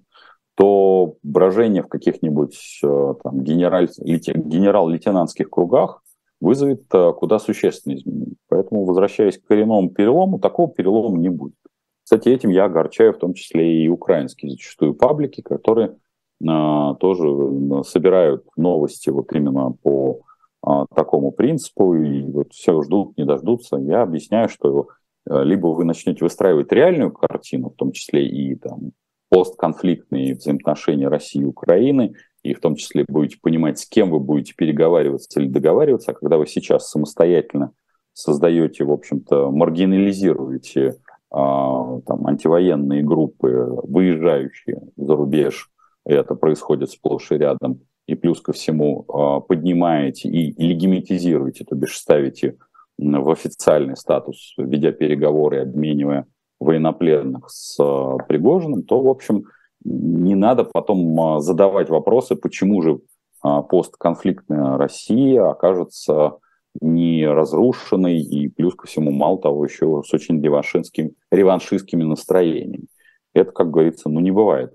[0.55, 6.01] то брожение в каких-нибудь э, там, генераль, генерал-лейтенантских кругах
[6.39, 8.35] вызовет э, куда существенные изменения.
[8.47, 11.55] Поэтому, возвращаясь к коренному перелому, такого перелома не будет.
[12.03, 15.97] Кстати, этим я огорчаю в том числе и украинские зачастую паблики, которые
[16.41, 20.21] э, тоже собирают новости вот именно по
[20.65, 23.77] э, такому принципу, и вот все ждут, не дождутся.
[23.77, 24.87] Я объясняю, что
[25.29, 28.91] э, либо вы начнете выстраивать реальную картину, в том числе и там,
[29.29, 34.53] постконфликтные взаимоотношения России и Украины, и в том числе будете понимать, с кем вы будете
[34.55, 37.71] переговариваться или договариваться, а когда вы сейчас самостоятельно
[38.13, 40.95] создаете, в общем-то, маргинализируете
[41.31, 45.69] а, там, антивоенные группы, выезжающие за рубеж,
[46.05, 51.97] это происходит сплошь и рядом, и плюс ко всему а, поднимаете и легимитизируете, то бишь
[51.97, 52.57] ставите
[52.97, 56.25] в официальный статус, ведя переговоры, обменивая
[56.59, 59.45] военнопленных с э, Пригожиным, то, в общем,
[59.83, 62.99] не надо потом э, задавать вопросы, почему же
[63.43, 66.37] э, постконфликтная Россия окажется
[66.81, 72.87] не разрушенной и плюс ко всему, мало того, еще с очень реваншистскими, реваншистскими настроениями.
[73.33, 74.73] Это, как говорится, ну не бывает.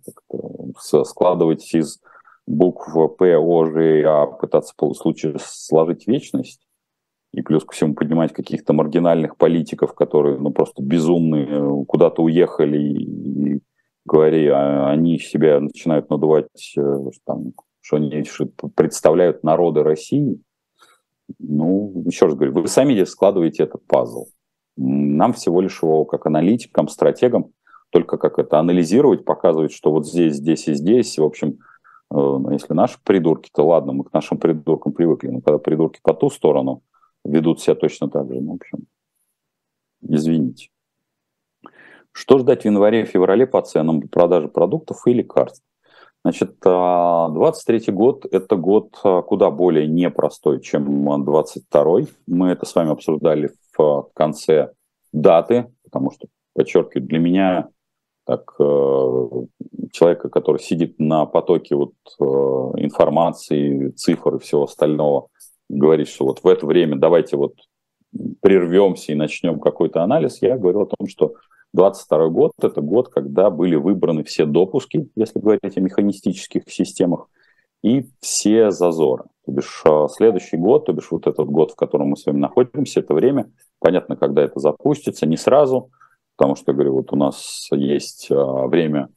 [0.78, 2.00] Складывать из
[2.46, 6.66] букв П, О, Ж, А, пытаться сложить вечность,
[7.32, 12.78] и плюс ко всему поднимать каких-то маргинальных политиков, которые ну, просто безумные, э, куда-то уехали
[12.78, 13.60] и, и
[14.04, 18.24] говори, а они себя начинают надувать, э, там, что они
[18.74, 20.40] представляют народы России.
[21.38, 24.26] Ну, еще раз говорю, вы сами складываете этот пазл.
[24.76, 27.52] Нам всего лишь его, как аналитикам, стратегам,
[27.90, 31.54] только как это анализировать, показывать, что вот здесь, здесь и здесь, в общем, э,
[32.10, 36.12] ну, если наши придурки, то ладно, мы к нашим придуркам привыкли, но когда придурки по
[36.12, 36.82] ту сторону,
[37.24, 38.40] ведут себя точно так же.
[38.40, 38.86] Ну, в общем,
[40.02, 40.68] извините.
[42.12, 45.64] Что ждать в январе-феврале по ценам продажи продуктов и лекарств?
[46.22, 46.68] Значит, 23
[47.88, 53.52] а, год– это год а, куда более непростой, чем 22 Мы это с вами обсуждали
[53.76, 54.72] в конце
[55.12, 57.68] даты, потому что, подчеркиваю, для меня,
[58.26, 59.28] так, э,
[59.92, 65.28] человека, который сидит на потоке вот э, информации, цифр и всего остального,
[65.70, 67.54] говорить, что вот в это время давайте вот
[68.40, 71.34] прервемся и начнем какой-то анализ, я говорил о том, что
[71.72, 77.28] 22 год– это год, когда были выбраны все допуски, если говорить о механистических системах,
[77.82, 79.24] и все зазоры.
[79.46, 82.38] То бишь а, следующий год, то бишь вот этот год, в котором мы с вами
[82.38, 85.90] находимся, это время, понятно, когда это запустится, не сразу,
[86.36, 89.08] потому что, я говорю, вот у нас есть время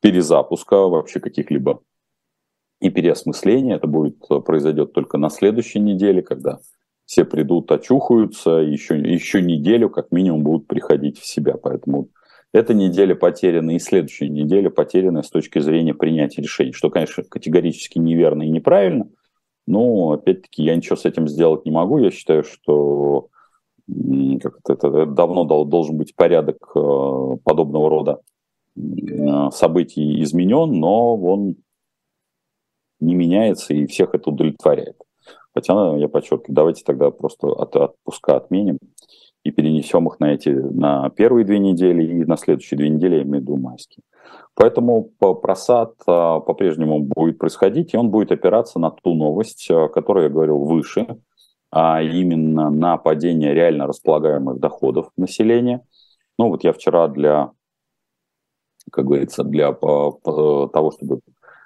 [0.00, 1.80] перезапуска вообще каких-либо
[2.80, 3.76] и переосмысления.
[3.76, 6.58] Это будет произойдет только на следующей неделе, когда
[7.06, 11.56] все придут, очухаются, еще, еще неделю как минимум будут приходить в себя.
[11.56, 12.08] Поэтому
[12.52, 17.98] эта неделя потеряна и следующая неделя потеряна с точки зрения принятия решений, что, конечно, категорически
[17.98, 19.08] неверно и неправильно,
[19.66, 21.98] но, опять-таки, я ничего с этим сделать не могу.
[21.98, 23.28] Я считаю, что
[24.40, 28.20] как это, это давно должен быть порядок э, подобного рода
[28.76, 31.56] э, событий изменен, но он
[33.04, 34.96] не меняется и всех это удовлетворяет.
[35.54, 38.78] Хотя, я подчеркиваю, давайте тогда просто от отпуска отменим
[39.44, 43.22] и перенесем их на эти на первые две недели и на следующие две недели, я
[43.22, 44.02] имею в виду майские.
[44.54, 50.24] Поэтому просад а, по-прежнему будет происходить, и он будет опираться на ту новость, о которой
[50.24, 51.06] я говорил выше,
[51.70, 55.84] а именно на падение реально располагаемых доходов населения.
[56.38, 57.50] Ну вот я вчера для,
[58.90, 61.20] как говорится, для того, чтобы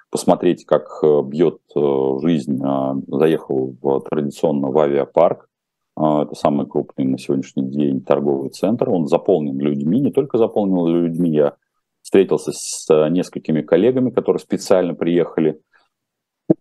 [0.09, 5.47] посмотреть, как э, бьет э, жизнь, а, заехал в, традиционно в авиапарк,
[5.95, 8.89] это самый крупный на сегодняшний день торговый центр.
[8.89, 11.29] Он заполнен людьми, не только заполнен людьми.
[11.29, 11.57] Я
[12.01, 15.59] встретился с э, несколькими коллегами, которые специально приехали,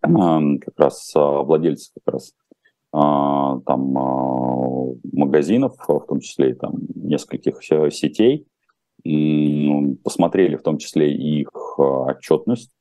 [0.03, 2.35] как раз владельцы как раз
[2.91, 3.93] там
[5.13, 8.47] магазинов, в том числе там нескольких сетей,
[10.03, 12.73] посмотрели в том числе их отчетность,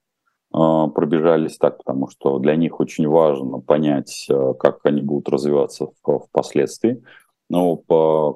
[0.51, 7.03] пробежались так, потому что для них очень важно понять, а, как они будут развиваться впоследствии.
[7.49, 7.77] Ну,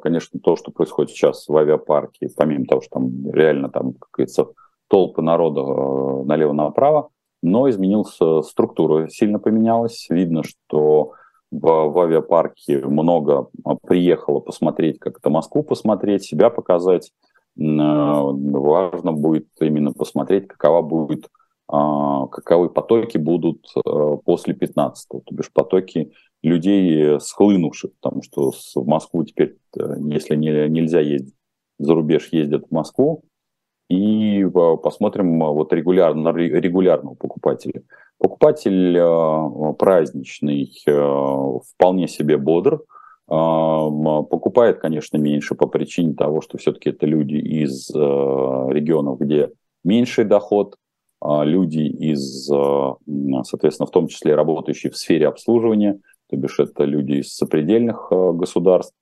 [0.01, 4.47] конечно, то, что происходит сейчас в авиапарке, помимо того, что там реально там, как говорится,
[4.87, 7.09] толпы народа а, налево-направо,
[7.41, 10.07] но изменилась структура, сильно поменялась.
[10.09, 11.13] Видно, что
[11.51, 13.49] в, в авиапарке много
[13.85, 17.11] приехало посмотреть, как это Москву посмотреть, себя показать.
[17.55, 21.40] Важно будет именно посмотреть, какова будет а,
[21.71, 26.11] каковы потоки будут э, после 15-го, то бишь потоки
[26.43, 31.35] людей схлынувших, потому что в Москву теперь, э, если не, нельзя ездить
[31.79, 33.23] за рубеж, ездят в Москву,
[33.89, 34.45] и
[34.83, 37.83] посмотрим вот регулярно, регулярного покупателя.
[38.17, 42.81] Покупатель э, праздничный, вполне себе бодр,
[43.27, 49.51] покупает, конечно, меньше по причине того, что все-таки это люди из регионов, где
[49.85, 50.80] меньший доход, а,
[51.23, 52.95] люди из, а,
[53.43, 58.31] соответственно, в том числе работающие в сфере обслуживания, то бишь это люди из сопредельных а,
[58.31, 58.95] государств,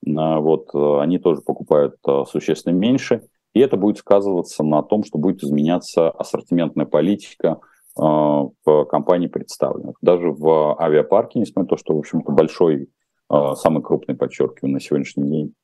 [0.00, 1.96] вот, они тоже покупают
[2.30, 7.58] существенно меньше, и это будет сказываться на том, что будет изменяться ассортиментная политика
[7.96, 9.96] в компании представленных.
[10.00, 12.90] Даже в авиапарке, несмотря на то, что, в общем-то, большой,
[13.28, 15.54] самый крупный, подчеркиваю, на сегодняшний день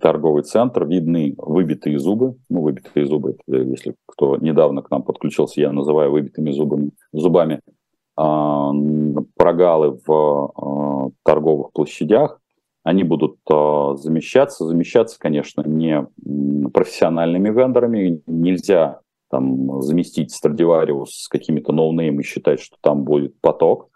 [0.00, 2.36] торговый центр, видны выбитые зубы.
[2.48, 7.60] Ну, выбитые зубы, это, если кто недавно к нам подключился, я называю выбитыми зубами, зубами
[8.20, 8.72] а,
[9.36, 12.40] прогалы в а, торговых площадях.
[12.82, 14.66] Они будут а, замещаться.
[14.66, 16.06] Замещаться, конечно, не
[16.72, 18.20] профессиональными вендорами.
[18.26, 23.90] Нельзя там заместить Stradivarius с какими-то ноунеймами и считать, что там будет поток,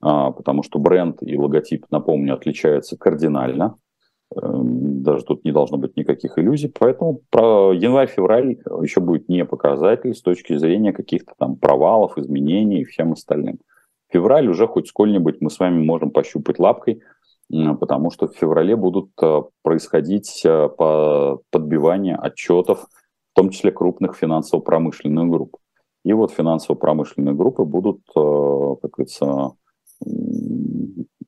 [0.00, 3.76] потому что бренд и логотип, напомню, отличаются кардинально.
[4.36, 6.72] Эм, даже тут не должно быть никаких иллюзий.
[6.78, 12.84] Поэтому про январь-февраль еще будет не показатель с точки зрения каких-то там провалов, изменений и
[12.84, 13.58] всем остальным.
[14.10, 17.02] Февраль уже хоть сколь-нибудь мы с вами можем пощупать лапкой,
[17.48, 20.68] потому что в феврале будут э, происходить э,
[21.50, 22.86] подбивания отчетов,
[23.32, 25.56] в том числе крупных финансово-промышленных групп.
[26.04, 29.52] И вот финансово-промышленные группы будут, э, как говорится,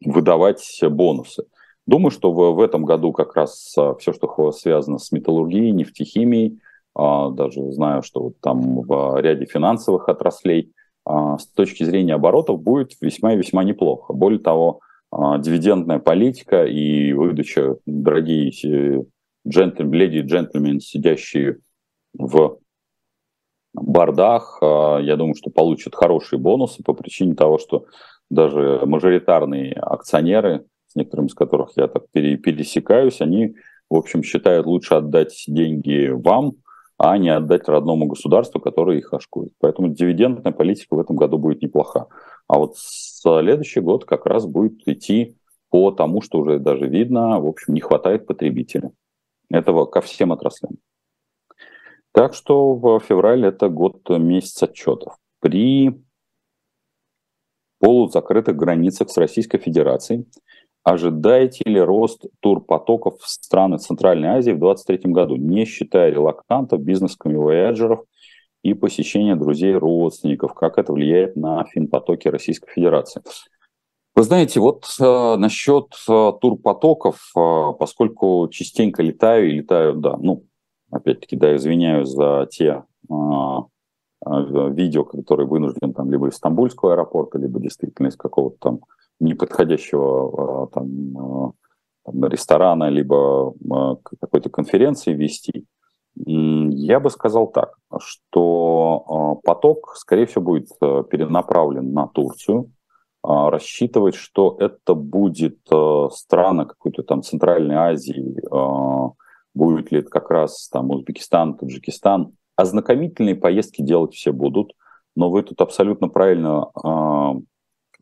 [0.04, 1.44] выдавать бонусы.
[1.90, 6.61] Думаю, что в, в этом году как раз а, все, что связано с металлургией, нефтехимией,
[6.94, 10.72] а, даже знаю, что вот там в ряде финансовых отраслей
[11.05, 14.12] а, с точки зрения оборотов будет весьма и весьма неплохо.
[14.12, 14.79] Более того,
[15.12, 19.05] дивидендная политика и выдача, дорогие
[19.48, 21.59] джентльмены, леди и джентльмены, сидящие
[22.16, 22.59] в
[23.74, 27.87] бардах, я думаю, что получат хорошие бонусы по причине того, что
[28.31, 33.55] даже мажоритарные акционеры с некоторыми из которых я так пересекаюсь, они,
[33.88, 36.55] в общем, считают лучше отдать деньги вам,
[36.98, 39.53] а не отдать родному государству, которое их ошкует.
[39.61, 42.09] Поэтому дивидендная политика в этом году будет неплоха.
[42.48, 45.37] А вот следующий год как раз будет идти
[45.70, 48.90] по тому, что уже даже видно, в общем, не хватает потребителя.
[49.48, 50.72] Этого ко всем отраслям.
[52.12, 55.16] Так что в феврале это год месяц отчетов.
[55.40, 56.03] При
[57.79, 60.26] полузакрытых границах с Российской Федерацией
[60.82, 68.04] Ожидаете ли рост турпотоков в страны Центральной Азии в 2023 году, не считая релактантов, бизнес-камевояджеров
[68.62, 70.54] и посещения друзей, родственников?
[70.54, 73.22] Как это влияет на финпотоки Российской Федерации?
[74.14, 80.44] Вы знаете, вот э, насчет э, турпотоков, э, поскольку частенько летаю и летаю, да, ну,
[80.90, 83.14] опять-таки, да, извиняюсь за те э,
[84.26, 88.80] э, видео, которые вынужден там либо из Стамбульского аэропорта, либо действительно из какого-то там
[89.20, 91.54] неподходящего э, там,
[92.04, 93.54] там, ресторана, либо
[94.02, 95.66] какой-то конференции вести.
[96.16, 102.72] Я бы сказал так, что поток, скорее всего, будет перенаправлен на Турцию,
[103.22, 105.59] а, рассчитывать, что это будет
[106.11, 109.11] страна какой-то там Центральной Азии, а,
[109.54, 112.33] будет ли это как раз там Узбекистан, Таджикистан.
[112.56, 114.72] Ознакомительные поездки делать все будут,
[115.16, 117.35] но вы тут абсолютно правильно а,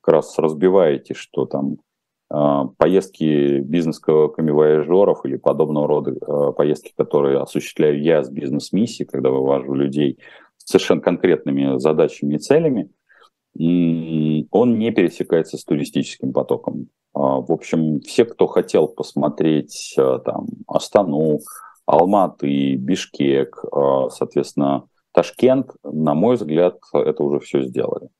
[0.00, 1.78] как раз разбиваете, что там
[2.76, 10.18] поездки бизнес-камевояжеров или подобного рода поездки, которые осуществляю я с бизнес-миссией, когда вывожу людей
[10.58, 12.90] с совершенно конкретными задачами и целями–
[13.58, 16.88] он не пересекается с туристическим потоком.
[17.12, 21.40] А, в общем, все, кто хотел посмотреть а, там Астану,
[21.87, 28.11] Алматы, Бишкек, а, соответственно, Ташкент, на мой взгляд, это уже все сделали.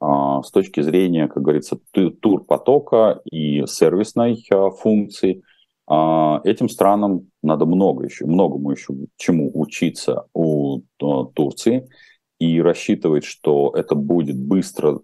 [0.00, 4.44] С точки зрения, как говорится, тур потока и сервисной
[4.82, 5.42] функции,
[5.88, 10.82] этим странам надо много еще, многому еще чему учиться у
[11.34, 11.88] Турции
[12.38, 15.00] и рассчитывать, что это будет быстро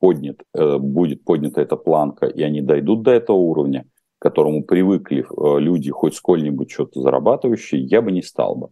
[0.00, 3.84] поднят, э, будет поднята эта планка, и они дойдут до этого уровня,
[4.18, 8.68] к которому привыкли э, люди, хоть сколь-нибудь что-то зарабатывающие, я бы не стал бы.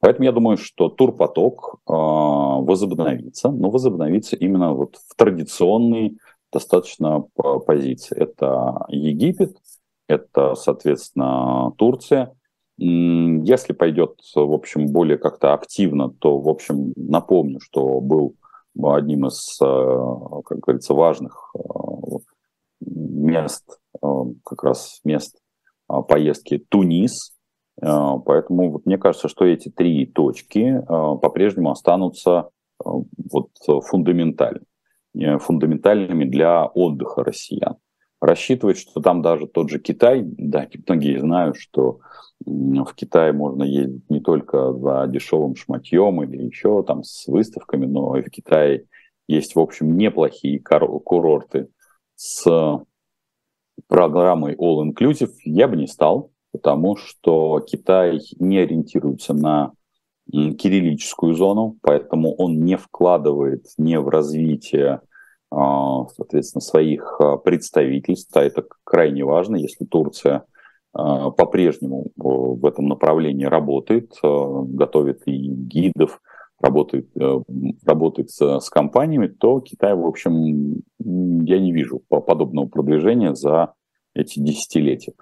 [0.00, 6.16] Поэтому я думаю, что турпоток э, возобновится, но возобновится именно вот в традиционные
[6.52, 7.24] достаточно
[7.66, 8.16] позиции.
[8.16, 9.56] Это Египет,
[10.08, 12.32] это, соответственно, Турция–
[12.78, 18.36] если пойдет, в общем, более как-то активно, то, в общем, напомню, что был
[18.80, 21.58] одним из, э, как говорится, важных э,
[22.80, 25.40] мест, как раз мест
[26.06, 27.36] поездки Тунис.
[27.80, 32.48] Поэтому вот мне кажется, что эти три точки по-прежнему останутся
[32.84, 34.66] вот фундаментальными,
[35.38, 37.76] фундаментальными для отдыха россиян.
[38.20, 42.00] Рассчитывать, что там даже тот же Китай, да, многие знают, что
[42.44, 48.16] в Китае можно ездить не только за дешевым шматьем или еще там с выставками, но
[48.16, 48.86] и в Китае
[49.28, 51.68] есть, в общем, неплохие курорты
[52.16, 52.44] с
[53.86, 55.30] программой All Inclusive.
[55.44, 59.72] Я бы не стал, потому что Китай не ориентируется на
[60.30, 65.00] кириллическую зону, поэтому он не вкладывает не в развитие
[65.50, 70.44] а, соответственно, своих а, представительств, а это крайне важно, если Турция
[70.92, 76.20] а, по-прежнему в этом направлении работает, готовит и гидов,
[76.60, 77.40] работает, э,
[77.86, 83.74] работает с компаниями, то Китай, в общем, я не вижу подобного продвижения за
[84.12, 85.12] эти десятилетия.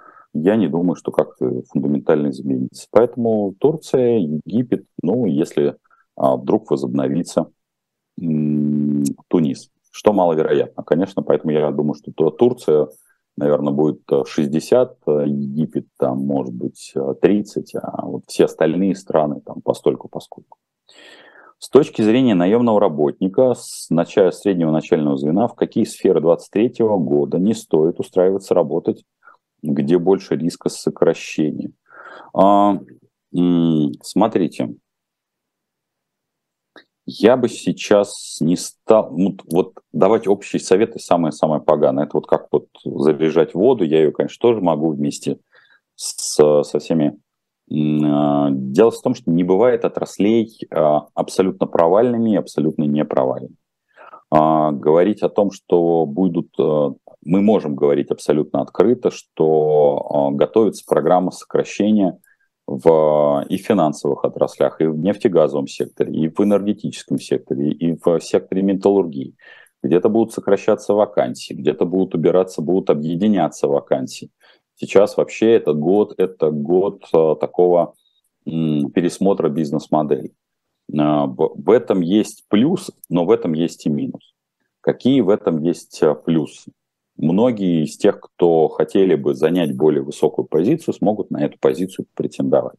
[0.42, 2.86] Я не думаю, что как-то фундаментально изменится.
[2.90, 5.76] Поэтому Турция, Египет, ну, если
[6.16, 7.50] вдруг возобновится
[8.16, 12.88] Тунис что маловероятно, конечно, поэтому я думаю, что Турция,
[13.38, 19.40] наверное, будет 60, э, Египет там может быть 30, э, а вот все остальные страны
[19.40, 20.58] там постольку поскольку.
[21.58, 27.38] С точки зрения наемного работника, с начала среднего начального звена, в какие сферы 2023 года
[27.38, 29.02] не стоит устраиваться работать,
[29.72, 31.72] где больше риска сокращения?
[32.34, 32.78] А,
[34.02, 34.76] смотрите,
[37.06, 42.04] я бы сейчас не стал, ну, вот давать общие советы самое-самое поганое.
[42.04, 45.38] Это вот как вот заряжать воду, я ее, конечно, тоже могу вместе
[45.94, 47.18] с, со всеми.
[47.70, 53.56] А, дело в том, что не бывает отраслей а, абсолютно провальными и абсолютно непровальными.
[54.30, 62.18] А, говорить о том, что будут, мы можем говорить абсолютно открыто, что готовится программа сокращения
[62.66, 68.62] в и финансовых отраслях, и в нефтегазовом секторе, и в энергетическом секторе, и в секторе
[68.62, 69.36] металлургии.
[69.82, 74.30] Где-то будут сокращаться вакансии, где-то будут убираться, будут объединяться вакансии.
[74.74, 77.94] Сейчас вообще этот год, это год э, такого
[78.44, 80.32] пересмотра бизнес-модели.
[80.92, 84.34] Э, в этом есть плюс, но в этом есть и минус.
[84.80, 86.72] Какие в этом есть э, плюсы?
[87.16, 92.76] многие из тех, кто хотели бы занять более высокую позицию, смогут на эту позицию претендовать.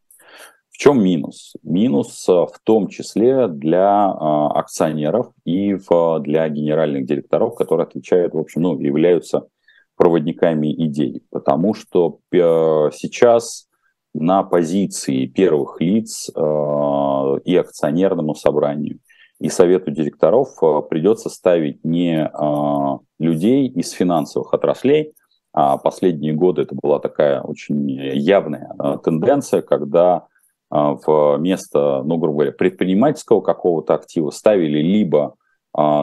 [0.69, 1.53] В чем минус?
[1.63, 8.79] Минус в том числе для акционеров и для генеральных директоров, которые отвечают, в общем, ну,
[8.79, 9.47] являются
[9.95, 13.66] проводниками идей, потому что сейчас
[14.13, 18.99] на позиции первых лиц и акционерному собранию,
[19.39, 20.57] и совету директоров
[20.89, 22.31] придется ставить не
[23.19, 25.13] людей из финансовых отраслей,
[25.53, 28.71] а последние годы это была такая очень явная
[29.03, 30.25] тенденция, когда
[30.69, 35.35] вместо, ну, грубо говоря, предпринимательского какого-то актива ставили либо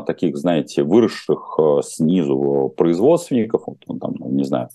[0.07, 4.69] таких, знаете, выросших снизу производственников, вот он там, не знаю,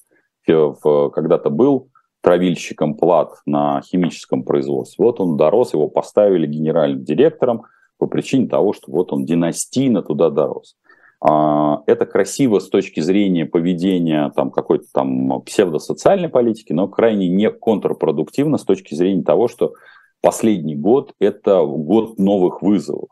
[0.46, 1.90] когда-то был
[2.22, 5.04] травильщиком плат на химическом производстве.
[5.04, 7.64] Вот он дорос, его поставили генеральным директором
[7.98, 10.76] по причине того, что вот он династийно туда дорос.
[11.22, 17.50] А, это красиво с точки зрения поведения там, какой-то там псевдосоциальной политики, но крайне не
[17.50, 19.74] контрпродуктивно с точки зрения того, что
[20.22, 23.10] последний год– это год новых вызовов.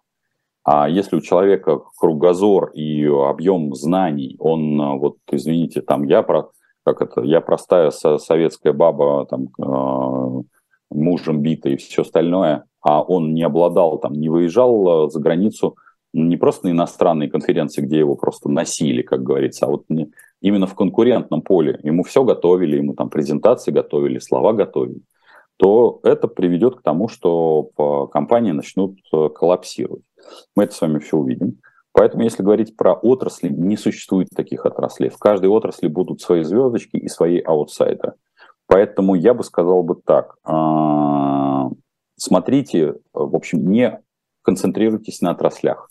[0.64, 6.50] А если у человека кругозор и объем знаний, он, вот, извините, там я про,
[6.94, 10.42] как это, я простая советская баба, там, а,
[10.90, 15.76] мужем битая и все остальное, а он не обладал, там, не выезжал за границу–
[16.14, 20.10] не просто на иностранные конференции, где его просто носили, как говорится, а вот не,
[20.42, 21.80] именно в конкурентном поле.
[21.84, 25.02] Ему все готовили, ему там презентации готовили, слова готовили
[25.58, 27.64] то это приведет к тому, что
[28.14, 30.04] компании начнут э, коллапсировать.
[30.56, 31.60] Мы это с вами все увидим.
[31.98, 35.10] Поэтому, если говорить про отрасли, не существует таких отраслей.
[35.10, 38.14] В каждой отрасли будут свои звездочки и свои аутсайдеры.
[38.68, 40.36] Поэтому я бы сказал бы так.
[40.44, 41.70] А,
[42.16, 44.00] смотрите, в общем, не
[44.44, 45.90] концентрируйтесь на отраслях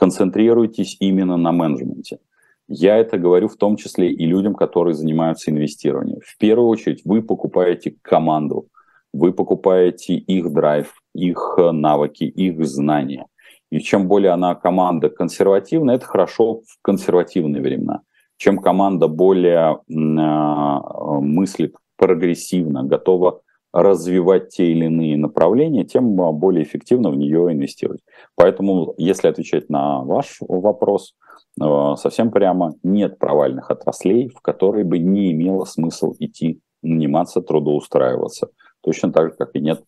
[0.00, 2.20] концентрируйтесь именно на менеджменте.
[2.68, 6.20] Я это говорю в том числе и людям, которые занимаются инвестированием.
[6.24, 8.68] В первую очередь вы покупаете команду,
[9.12, 13.26] вы покупаете их драйв, их навыки, их знания.
[13.70, 18.02] И чем более она команда консервативная, это хорошо в консервативные времена.
[18.36, 23.42] Чем команда более э, мыслит прогрессивно, готова
[23.72, 28.00] развивать те или иные направления, тем а, более эффективно в нее инвестировать.
[28.34, 31.14] Поэтому, если отвечать на ваш вопрос,
[31.60, 38.48] а, совсем прямо нет провальных отраслей, в которые бы не имело смысл идти наниматься, трудоустраиваться.
[38.82, 39.84] Точно так же, как и нет.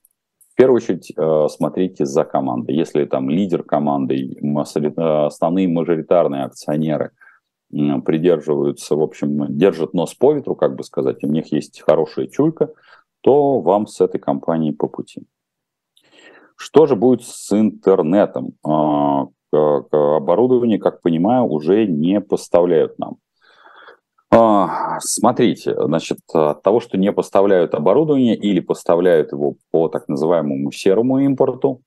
[0.53, 2.77] В первую очередь а, смотрите за командой.
[2.77, 4.37] Если там лидер команды,
[4.77, 7.13] основные мажоритарные акционеры
[7.71, 12.69] придерживаются, в общем, держат нос по ветру, как бы сказать, у них есть хорошая чуйка,
[13.23, 15.23] то вам с этой компанией по пути.
[16.57, 18.53] Что же будет с интернетом?
[18.63, 23.17] А, оборудование, как понимаю, уже не поставляют нам.
[24.35, 30.73] А, смотрите, значит, от того, что не поставляют оборудование или поставляют его по так называемому
[30.73, 31.83] серому импорту,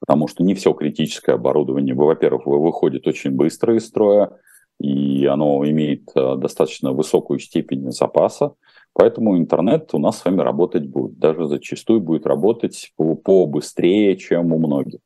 [0.00, 4.32] потому что не все критическое оборудование, во-первых, выходит очень быстро из строя,
[4.80, 8.54] и оно имеет а, достаточно высокую степень запаса.
[8.92, 11.20] Поэтому интернет у нас с вами работать будет.
[11.20, 14.98] Даже зачастую будет работать побыстрее, чем у многих.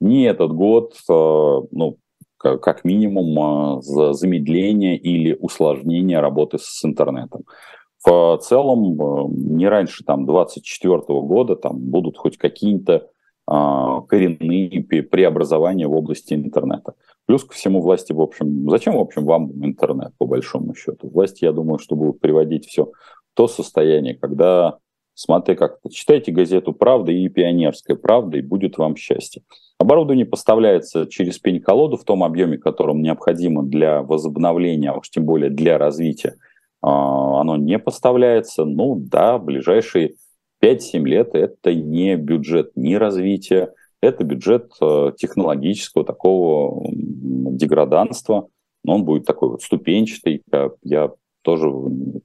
[0.00, 1.12] Не этот год, э,
[1.70, 1.96] ну,
[2.62, 7.44] как минимум, э, замедление или усложнение работы с интернетом.
[8.04, 13.08] В целом, э, не раньше там, 2024 года там, будут хоть какие-то
[13.48, 16.94] коренные преобразования в области интернета.
[17.26, 21.08] Плюс ко всему власти, в общем, зачем, в общем, вам интернет, по большому счету?
[21.08, 22.90] Власти, я думаю, что будут приводить все
[23.34, 24.78] то состояние, когда,
[25.14, 29.42] смотри, как читайте газету «Правда» и «Пионерская правда», и будет вам счастье.
[29.78, 35.50] Оборудование поставляется через пень-колоду в том объеме, которым необходимо для возобновления, а уж тем более
[35.50, 36.36] для развития.
[36.80, 38.64] А, оно не поставляется.
[38.64, 40.14] Ну да, ближайшие
[40.62, 48.48] 5-7 лет это не бюджет ни развития, это бюджет э, технологического такого деграданства,
[48.84, 50.42] но он будет такой вот ступенчатый.
[50.82, 51.12] Я
[51.42, 51.70] тоже,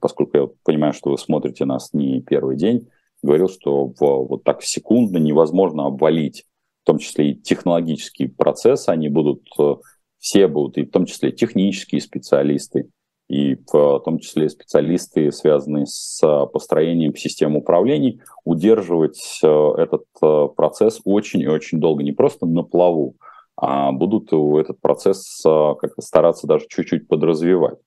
[0.00, 2.88] поскольку я понимаю, что вы смотрите нас не первый день,
[3.22, 6.44] говорил, что вот так секундно невозможно обвалить,
[6.82, 9.76] в том числе и технологические процессы, они будут, э,
[10.18, 12.88] все будут, и в том числе технические специалисты,
[13.28, 16.20] и в том числе специалисты, связанные с
[16.52, 19.46] построением систем управлений, удерживать э,
[19.78, 23.14] этот э, процесс очень и очень долго, не просто на плаву,
[23.56, 27.78] а будут этот процесс как-то стараться даже чуть-чуть подразвивать.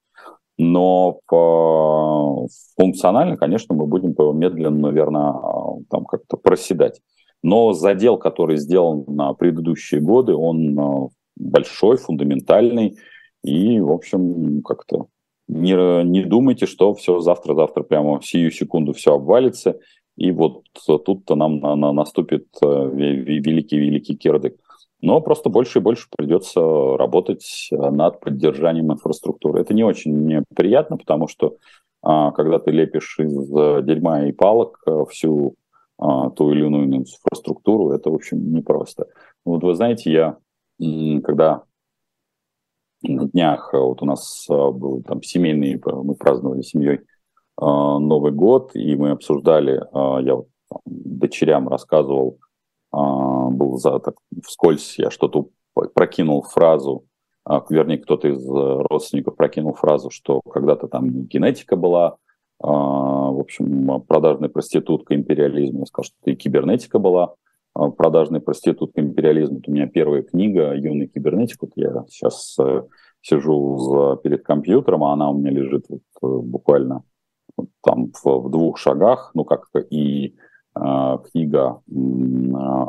[0.58, 1.20] Но
[2.78, 5.34] функционально, конечно, мы будем медленно, наверное,
[5.90, 7.02] там как-то проседать.
[7.46, 12.98] Но задел, который сделан на предыдущие годы, он э, большой, фундаментальный.
[13.44, 15.10] И, в общем, как-то
[15.48, 19.80] не, не думайте, что все завтра-завтра прямо в сию секунду все обвалится.
[20.18, 24.56] И вот тут-то нам на, на, наступит э, великий-великий кирдык.
[25.02, 26.62] но просто больше и больше придется
[26.98, 29.62] работать над поддержанием инфраструктуры.
[29.62, 31.58] Это не очень приятно, потому что
[32.02, 33.50] а, когда ты лепишь из
[33.86, 35.54] дерьма и палок всю
[35.98, 39.08] а, ту или иную инфраструктуру, это, в общем, непросто.
[39.44, 40.38] Вот вы знаете, я,
[41.22, 41.64] когда
[43.02, 47.02] на днях вот у нас был там семейный, мы праздновали семьей
[47.58, 49.82] Новый год, и мы обсуждали,
[50.24, 50.48] я вот
[50.86, 52.40] дочерям рассказывал,
[52.92, 55.50] был за так вскользь, я что-то
[55.94, 57.06] прокинул фразу,
[57.70, 62.18] вернее, кто-то из родственников прокинул фразу, что когда-то там генетика была,
[62.60, 65.80] в общем, продажная проститутка империализма.
[65.80, 67.36] Я сказал, что и кибернетика была
[67.98, 69.60] продажная проститутка империализма.
[69.60, 71.58] Это у меня первая книга «Юный кибернетик».
[71.62, 72.84] Вот я сейчас э,
[73.22, 77.04] сижу за, перед компьютером, а она у меня лежит вот, э, буквально
[77.84, 80.36] там в, в двух шагах, ну, как и
[80.76, 81.94] э, книга э,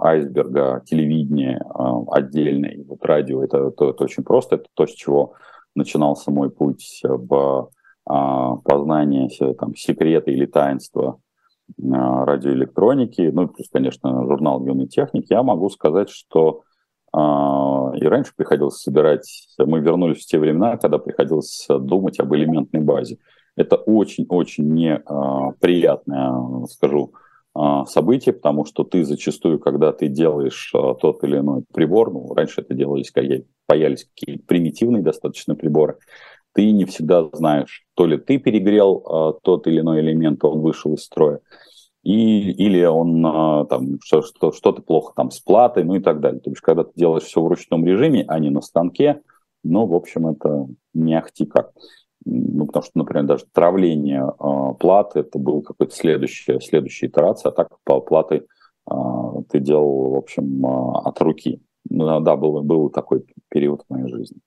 [0.03, 5.35] айсберга, телевидение э, отдельно, вот радио, это, это, это очень просто, это то, с чего
[5.75, 7.69] начинался мой путь в а,
[8.07, 11.19] познание там, секрета или таинства
[11.93, 16.63] а, радиоэлектроники, ну плюс, конечно, журнал юной техники, я могу сказать, что
[17.13, 22.81] а, и раньше приходилось собирать, мы вернулись в те времена, когда приходилось думать об элементной
[22.81, 23.19] базе.
[23.57, 27.15] Это очень-очень неприятное, скажу,
[27.87, 32.75] событие, потому что ты зачастую, когда ты делаешь тот или иной прибор, ну, раньше это
[32.75, 35.97] делались, появились какие-то примитивные достаточно приборы,
[36.57, 40.95] ты не всегда знаешь, то ли ты перегрел э, тот или иной элемент, он вышел
[40.95, 41.41] из строя,
[42.03, 46.21] и, или он э, там что, что, что-то плохо там с платой, ну и так
[46.21, 46.41] далее.
[46.41, 49.21] То есть, когда ты делаешь все в ручном режиме, а не на станке,
[49.65, 51.73] ну, в общем, это не ахти как.
[52.25, 57.55] Ну, потому что, например, даже травление э, платы, это был какой-то следующий, следующая итерация, а
[57.55, 58.47] так по платы
[58.91, 58.95] э,
[59.51, 61.61] ты делал, в общем, э, от руки.
[61.91, 64.39] Ну, да, был, был такой период в моей жизни.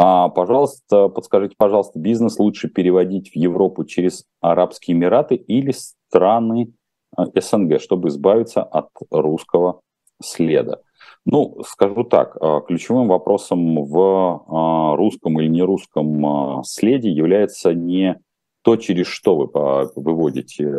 [0.00, 6.72] А, пожалуйста, подскажите, пожалуйста, бизнес лучше переводить в Европу через Арабские Эмираты или страны
[7.16, 9.80] а, СНГ, чтобы избавиться от русского
[10.22, 10.78] следа?
[11.24, 18.20] Ну, скажу так, а, ключевым вопросом в русском или нерусском следе является не
[18.62, 20.70] то, через что вы выводите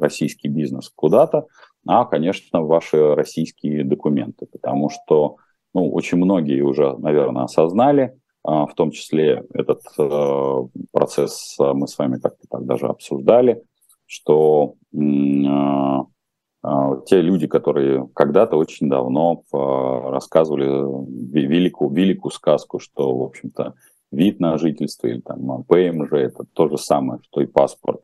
[0.00, 1.46] российский бизнес куда-то,
[1.84, 5.38] а, конечно, ваши российские документы, потому что
[5.74, 10.54] ну, очень многие уже, наверное, осознали, а, в том числе этот э,
[10.92, 13.62] процесс э, мы с вами как-то так даже обсуждали,
[14.06, 16.04] что а,
[16.62, 23.74] а, те люди, которые когда-то очень давно рассказывали великую, великую сказку, что, в общем-то,
[24.10, 28.00] вид на жительство или там ПМЖ– это то же самое, что и паспорт,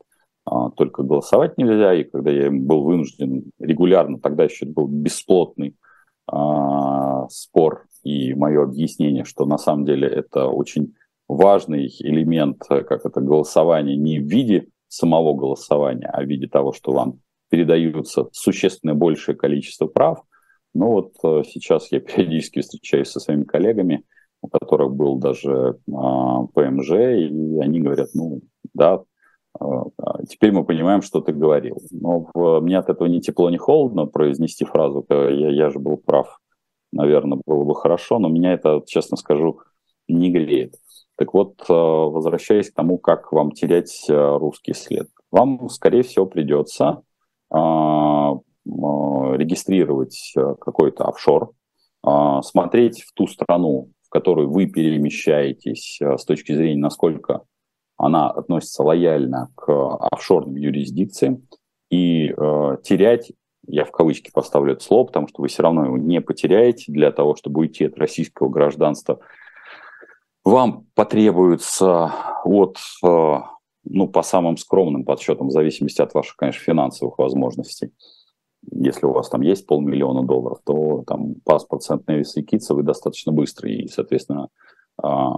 [0.77, 1.95] только голосовать нельзя.
[1.95, 5.75] И когда я был вынужден регулярно, тогда еще был бесплотный
[7.29, 10.93] спор и мое объяснение, что на самом деле это очень
[11.27, 16.71] важный элемент, э, как это голосование, не в виде самого голосования, а в виде того,
[16.71, 20.19] что вам передаются существенно большее количество прав.
[20.75, 24.03] Но вот э, сейчас я периодически встречаюсь со своими коллегами,
[24.41, 28.41] у которых был даже а, ПМЖ, и они говорят, ну
[28.75, 29.01] да,
[29.59, 29.85] а,
[30.29, 31.81] теперь мы понимаем, что ты говорил.
[31.89, 32.29] Но
[32.61, 36.39] мне от этого ни тепло, ни холодно произнести фразу, я, я же был прав
[36.95, 39.59] наверное, было бы хорошо, но меня это, честно скажу,
[40.07, 40.75] не греет.
[41.17, 45.07] Так вот, э, возвращаясь к тому, как вам терять э, русский след.
[45.31, 47.01] Вам, скорее всего, придется
[47.53, 47.57] э,
[48.65, 51.51] регистрировать какой-то офшор,
[52.41, 57.43] смотреть в ту страну, в которую вы перемещаетесь с точки зрения, насколько
[57.95, 59.71] она относится лояльно к
[60.11, 61.43] офшорным юрисдикциям,
[61.91, 62.29] и
[62.83, 63.33] терять
[63.67, 67.11] я в кавычки поставлю это слово, потому что вы все равно его не потеряете для
[67.11, 69.19] того, чтобы уйти от российского гражданства.
[70.43, 72.11] Вам потребуется
[72.43, 73.37] от, э,
[73.85, 77.91] ну, по самым скромным подсчетам, в зависимости от ваших, конечно, финансовых возможностей,
[78.71, 83.31] если у вас там есть полмиллиона долларов, то там паспорт Сент-Невис и Китса вы достаточно
[83.31, 84.49] быстро, и, соответственно,
[85.01, 85.33] а,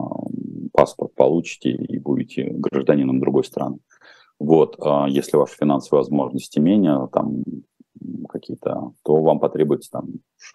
[0.74, 3.80] паспорт получите и будете гражданином другой страны.
[4.40, 7.44] Вот, а если ваши финансовые возможности менее, там,
[8.30, 10.08] какие-то, то вам потребуется там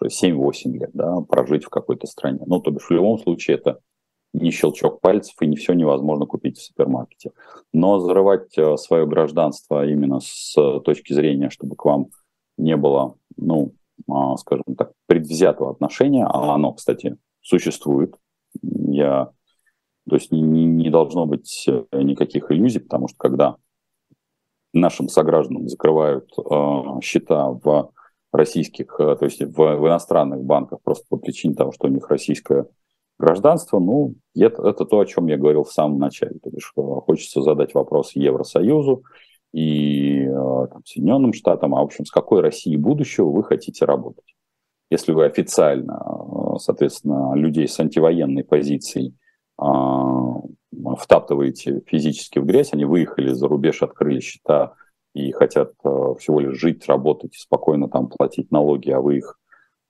[0.03, 2.41] 7-8 лет да, прожить в какой-то стране.
[2.45, 3.79] Ну, то бишь в любом случае это
[4.33, 7.31] не щелчок пальцев и не все невозможно купить в супермаркете.
[7.71, 12.07] Но зарывать э, свое гражданство именно с точки зрения, чтобы к вам
[12.57, 13.73] не было, ну,
[14.09, 18.15] а, скажем так, предвзятого отношения, а оно, кстати, существует.
[18.61, 19.31] Я,
[20.09, 23.57] то есть не, не должно быть э, никаких иллюзий, потому что когда
[24.73, 27.91] нашим согражданам закрывают э, счета в
[28.31, 32.65] российских, то есть в, в иностранных банках просто по причине того, что у них российское
[33.19, 36.39] гражданство, ну, это, это то, о чем я говорил в самом начале.
[36.39, 39.03] То есть хочется задать вопрос Евросоюзу
[39.53, 44.35] и там, Соединенным Штатам, а в общем, с какой Россией будущего вы хотите работать?
[44.89, 49.15] Если вы официально, соответственно, людей с антивоенной позицией
[49.57, 54.73] втаптываете физически в грязь, они выехали за рубеж, открыли счета
[55.13, 59.39] и хотят э, всего лишь жить, работать, спокойно там платить налоги, а вы их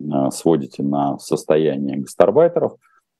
[0.01, 2.73] э, сводите на состояние гастарбайтеров.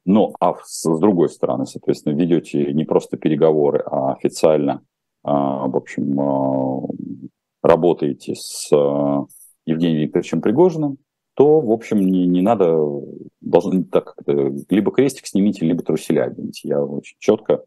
[0.05, 4.81] Ну, а с, другой стороны, соответственно, ведете не просто переговоры, а официально,
[5.23, 6.89] в общем,
[7.61, 8.69] работаете с
[9.65, 10.97] Евгением Викторовичем Пригожиным,
[11.35, 12.77] то, в общем, не, не надо,
[13.53, 14.15] должен так
[14.69, 16.67] либо крестик снимите, либо труселя оденьте.
[16.67, 17.63] Я очень четко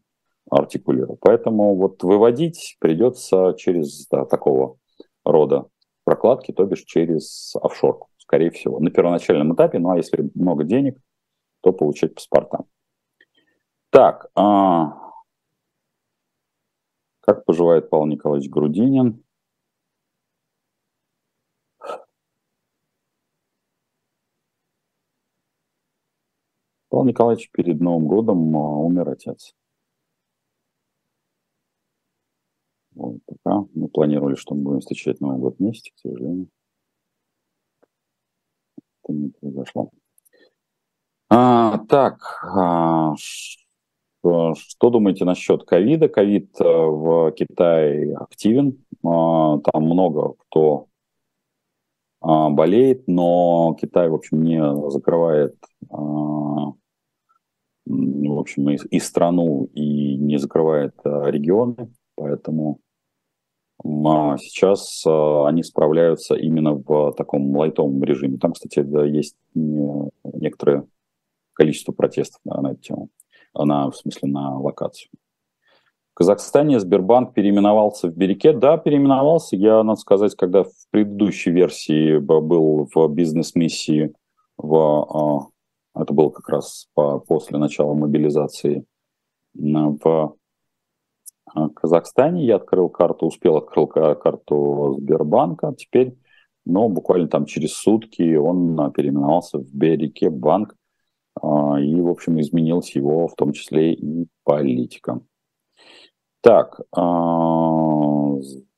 [0.49, 1.17] артикулирую.
[1.21, 4.77] Поэтому вот выводить придется через да, такого
[5.23, 5.67] рода
[6.03, 9.79] прокладки, то бишь через офшорку, скорее всего, на первоначальном этапе.
[9.79, 10.99] Ну а если много денег,
[11.61, 12.65] то получать паспорта.
[13.89, 15.13] Так, а...
[17.21, 19.23] как поживает Павел Николаевич Грудинин?
[26.97, 29.53] Павел Николаевич перед Новым годом а, умер отец.
[32.95, 36.47] Вот, пока мы планировали, что мы будем встречать Новый год вместе, к сожалению.
[39.03, 39.91] Это не произошло.
[41.29, 46.09] А, так, а, что, что думаете насчет ковида?
[46.09, 48.83] Ковид э, в Китае активен.
[49.05, 50.87] А, там много кто
[52.21, 55.55] а, болеет, но Китай, в общем, не закрывает
[55.91, 56.73] а,
[57.87, 62.79] в общем, и, и страну, и не закрывает а, регионы, поэтому
[63.83, 68.37] а сейчас а, они справляются именно в таком лайтовом режиме.
[68.37, 70.85] Там, кстати, да, есть некоторое
[71.53, 73.09] количество протестов на, на эту тему,
[73.53, 75.09] на, в смысле на локацию.
[76.11, 78.51] В Казахстане Сбербанк переименовался в Береке.
[78.51, 79.55] Да, переименовался.
[79.55, 84.13] Я, надо сказать, когда в предыдущей версии был в бизнес-миссии,
[84.57, 85.51] в,
[86.01, 88.85] это было как раз по, после начала мобилизации
[89.53, 90.35] в
[91.53, 92.45] а, Казахстане.
[92.45, 95.73] Я открыл карту, успел открыл карту Сбербанка.
[95.77, 96.17] Теперь,
[96.65, 100.75] но буквально там через сутки он а, переименовался в Береке банк.
[101.41, 105.21] А, и, в общем, изменилась его в том числе и политика.
[106.41, 106.79] Так,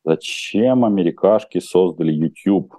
[0.04, 2.79] зачем америкашки создали YouTube?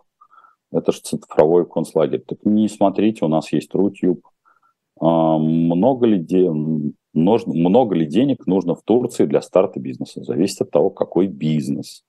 [0.72, 2.22] Это же цифровой концлагерь.
[2.26, 4.26] Так не смотрите, у нас есть Рутюб.
[5.00, 6.24] Много ли
[7.12, 10.22] нужно, много ли денег нужно в Турции для старта бизнеса?
[10.22, 12.04] Зависит от того, какой бизнес.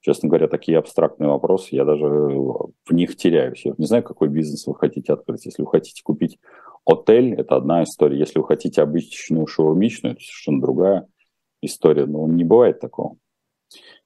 [0.00, 3.64] Честно говоря, такие абстрактные вопросы, я даже в них теряюсь.
[3.64, 5.46] Я не знаю, какой бизнес вы хотите открыть.
[5.46, 6.38] Если вы хотите купить
[6.84, 8.18] отель, это одна история.
[8.18, 11.06] Если вы хотите обычную шаурмичную, это совершенно другая
[11.62, 12.06] история.
[12.06, 13.16] Но не бывает такого.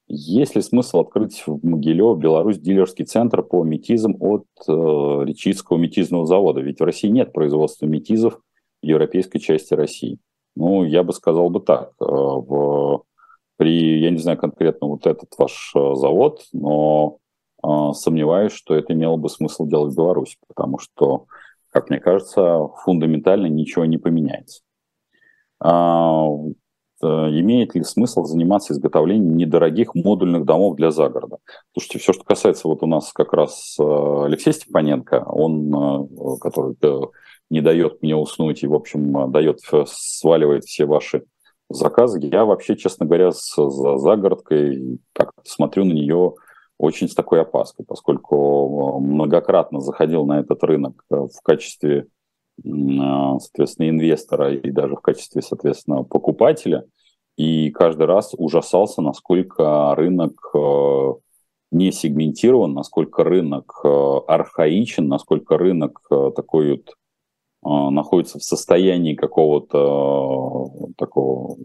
[0.08, 6.26] Есть ли смысл открыть в Могилево, Беларусь, дилерский центр по метизам от э, Речицкого метизного
[6.26, 6.60] завода?
[6.60, 8.40] Ведь в России нет производства метизов
[8.82, 10.18] в европейской части России.
[10.54, 11.90] Ну, я бы сказал бы так.
[12.00, 13.02] Э, в,
[13.56, 17.18] при, я не знаю конкретно вот этот ваш э, завод, но
[17.64, 21.26] э, сомневаюсь, что это имело бы смысл делать в Беларуси, потому что,
[21.70, 24.62] как мне кажется, фундаментально ничего не поменяется.
[27.02, 31.38] А, имеет ли смысл заниматься изготовлением недорогих модульных домов для загорода?
[31.72, 36.08] Слушайте, все, что касается вот у нас как раз Алексея Степаненко, он,
[36.40, 36.76] который
[37.50, 41.24] не дает мне уснуть и, в общем, дает, сваливает все ваши
[41.68, 42.20] заказы.
[42.22, 46.34] Я вообще, честно говоря, с за загородкой как смотрю на нее
[46.78, 52.06] очень с такой опаской, поскольку многократно заходил на этот рынок в качестве,
[52.62, 56.84] соответственно, инвестора и даже в качестве, соответственно, покупателя.
[57.36, 61.12] И каждый раз ужасался, насколько рынок э,
[61.70, 63.88] не сегментирован, насколько рынок э,
[64.26, 66.94] архаичен, насколько рынок э, такой вот
[67.62, 71.58] а, находится в состоянии какого-то такого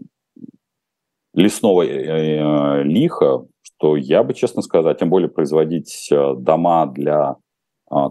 [1.32, 7.36] лесного лиха, что я бы, честно сказать, тем более производить дома для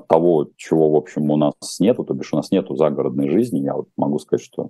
[0.07, 3.75] того, чего, в общем, у нас нету, то бишь у нас нету загородной жизни, я
[3.75, 4.69] вот могу сказать, что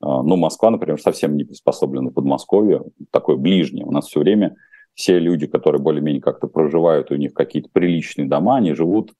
[0.00, 3.84] ну, Москва, например, совсем не приспособлена под Подмосковье, такое ближнее.
[3.84, 4.56] У нас все время
[4.94, 9.12] все люди, которые более-менее как-то проживают, у них какие-то приличные дома, они живут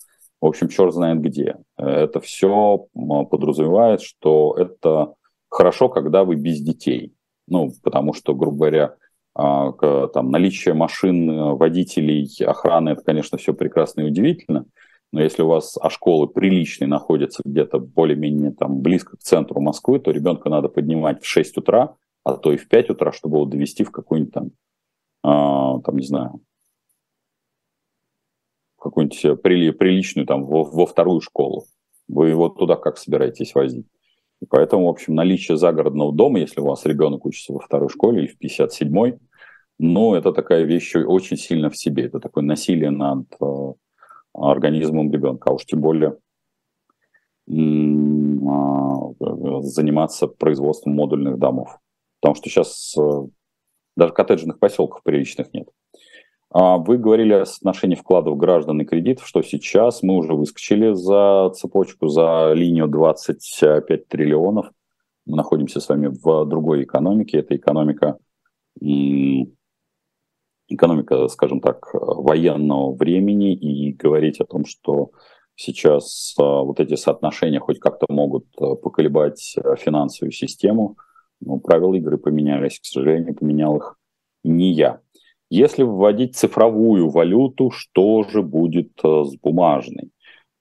[0.43, 1.57] в общем, черт знает где.
[1.77, 2.89] Это все
[3.31, 5.15] подразумевает, что это
[5.49, 7.15] хорошо, когда вы без детей.
[7.47, 8.97] Ну, потому что, грубо говоря,
[9.35, 9.71] а,
[10.09, 14.67] там, наличие машин, водителей, охраны, это, конечно, все прекрасно и удивительно.
[15.13, 20.01] Но если у вас а школы приличные находятся где-то более-менее там близко к центру Москвы,
[20.01, 23.45] то ребенка надо поднимать в 6 утра, а то и в 5 утра, чтобы его
[23.45, 24.51] довести в какую-нибудь там,
[25.23, 26.41] а, там не знаю,
[28.81, 31.67] какую-нибудь прили, приличную там во, во вторую школу.
[32.09, 33.87] Вы его туда как собираетесь возить?
[34.41, 38.25] И поэтому, в общем, наличие загородного дома, если у вас ребенок учится во второй школе
[38.25, 39.19] или в 57-й,
[39.79, 42.05] ну, это такая вещь очень сильно в себе.
[42.05, 43.73] Это такое насилие над э,
[44.35, 46.17] организмом ребенка, а уж тем более
[47.49, 47.53] э,
[49.63, 51.79] заниматься производством модульных домов.
[52.21, 53.27] Потому что сейчас э,
[53.97, 55.69] даже коттеджных поселков приличных нет.
[56.55, 61.51] А вы говорили о соотношении вкладов граждан и кредитов, что сейчас мы уже выскочили за
[61.55, 64.71] цепочку, за линию 25 триллионов.
[65.25, 67.39] Мы находимся с вами в другой экономике.
[67.39, 68.19] Это экономика,
[70.75, 73.55] экономика, скажем так, военного времени.
[73.55, 75.11] И говорить о том, что
[75.55, 80.97] сейчас а, вот эти соотношения хоть как-то могут а, поколебать финансовую систему,
[81.41, 83.97] ну, правила игры поменялись, к сожалению, поменял их
[84.45, 85.01] не я.
[85.51, 90.11] Если вводить цифровую валюту, что же будет э, с бумажной?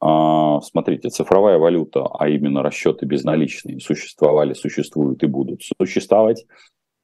[0.02, 6.46] А, смотрите, цифровая валюта, а именно расчеты безналичные, существовали, существуют и будут существовать.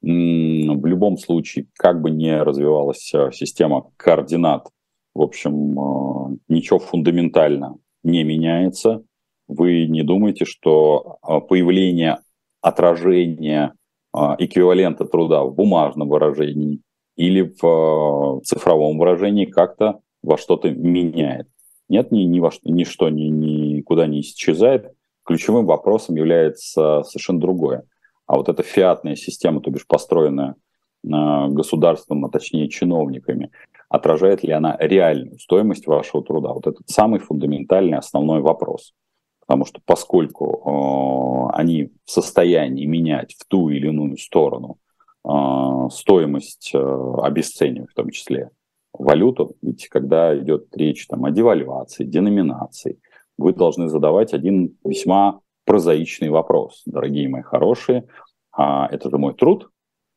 [0.00, 4.68] В любом случае, как бы ни развивалась э, система координат,
[5.12, 9.02] в общем, э, ничего фундаментально не меняется.
[9.48, 11.18] Вы не думаете, что
[11.48, 12.18] появление
[12.60, 13.74] отражения
[14.14, 16.80] эквивалента труда в бумажном выражении
[17.18, 21.48] или в э, цифровом выражении как-то во что-то меняет.
[21.88, 24.92] Нет, ни, ни во что, ничто ни, никуда не исчезает.
[25.24, 27.82] Ключевым вопросом является совершенно другое.
[28.28, 30.54] А вот эта фиатная система, то бишь построенная
[31.02, 31.08] э,
[31.48, 33.50] государством, а точнее чиновниками,
[33.88, 36.52] отражает ли она реальную стоимость вашего труда?
[36.52, 38.92] Вот это самый фундаментальный основной вопрос.
[39.40, 44.76] Потому что поскольку э, они в состоянии менять в ту или иную сторону
[45.24, 48.50] а, стоимость э, в том числе
[48.92, 53.00] валюту, ведь когда идет речь там, о девальвации, деноминации,
[53.38, 56.82] вы должны задавать один весьма прозаичный вопрос.
[56.86, 58.08] Дорогие мои хорошие,
[58.50, 59.68] а это же мой труд,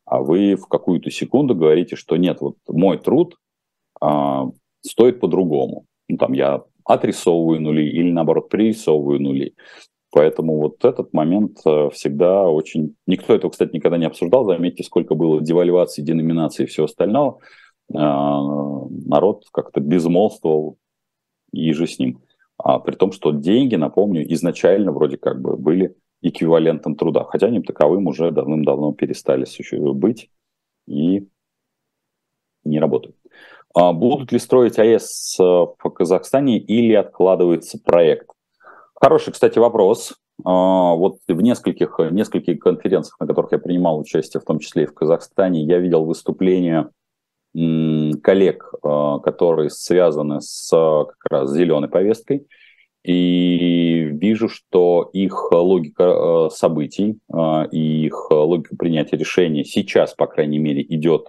[0.06, 3.36] а вы в какую-то секунду говорите, что нет, вот мой труд
[4.00, 4.48] а,
[4.82, 5.86] стоит по-другому.
[6.08, 9.54] Ну, там я отрисовываю нули или наоборот пририсовываю нули.
[10.14, 12.96] Поэтому вот этот момент э, всегда очень...
[13.08, 14.46] Никто этого, кстати, никогда не обсуждал.
[14.46, 17.40] Заметьте, сколько было девальвации, деноминации и всего остального.
[17.94, 18.42] А,
[18.90, 20.78] народ как-то безмолвствовал
[21.54, 22.22] и же с ним.
[22.64, 27.62] А при том, что деньги, напомню, изначально вроде как бы были эквивалентом труда, хотя они
[27.62, 29.46] таковым уже давным-давно перестали
[29.94, 30.30] быть
[30.88, 31.28] и
[32.64, 33.16] не работают.
[33.74, 38.30] А будут ли строить АЭС э, в Казахстане или откладывается проект?
[38.94, 40.14] Хороший, кстати, вопрос.
[40.44, 44.88] А, вот в нескольких, нескольких конференциях, на которых я принимал участие, в том числе и
[44.88, 46.90] в Казахстане, я видел выступления
[47.54, 52.48] коллег, а, которые связаны с как раз зеленой повесткой,
[53.04, 57.20] и вижу, что их логика а, событий
[57.72, 61.28] и их логика принятия решений сейчас, по крайней мере, идет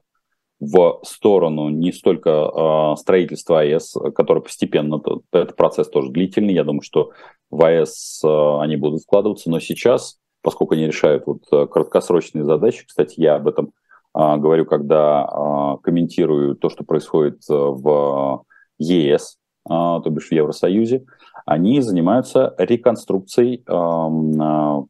[0.61, 5.01] в сторону не столько строительства АЭС, который постепенно,
[5.33, 7.11] этот процесс тоже длительный, я думаю, что
[7.51, 13.35] в АЭС они будут вкладываться, но сейчас, поскольку они решают вот краткосрочные задачи, кстати, я
[13.35, 13.73] об этом
[14.15, 18.45] говорю, когда э, комментирую то, что происходит в
[18.79, 21.05] ЕС, э, то бишь в Евросоюзе,
[21.47, 24.83] они занимаются реконструкцией э, э,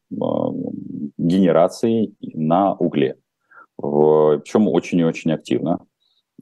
[1.18, 3.16] генерации на угле
[3.82, 5.80] причем очень и очень активно.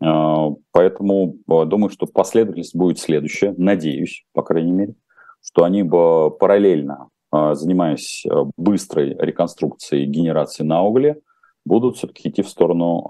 [0.02, 4.94] А, поэтому а, думаю, что последовательность будет следующая, надеюсь, по крайней мере,
[5.42, 8.24] что они бы параллельно, а, занимаясь
[8.56, 11.20] быстрой реконструкцией генерации на угле,
[11.64, 13.06] будут все-таки идти в сторону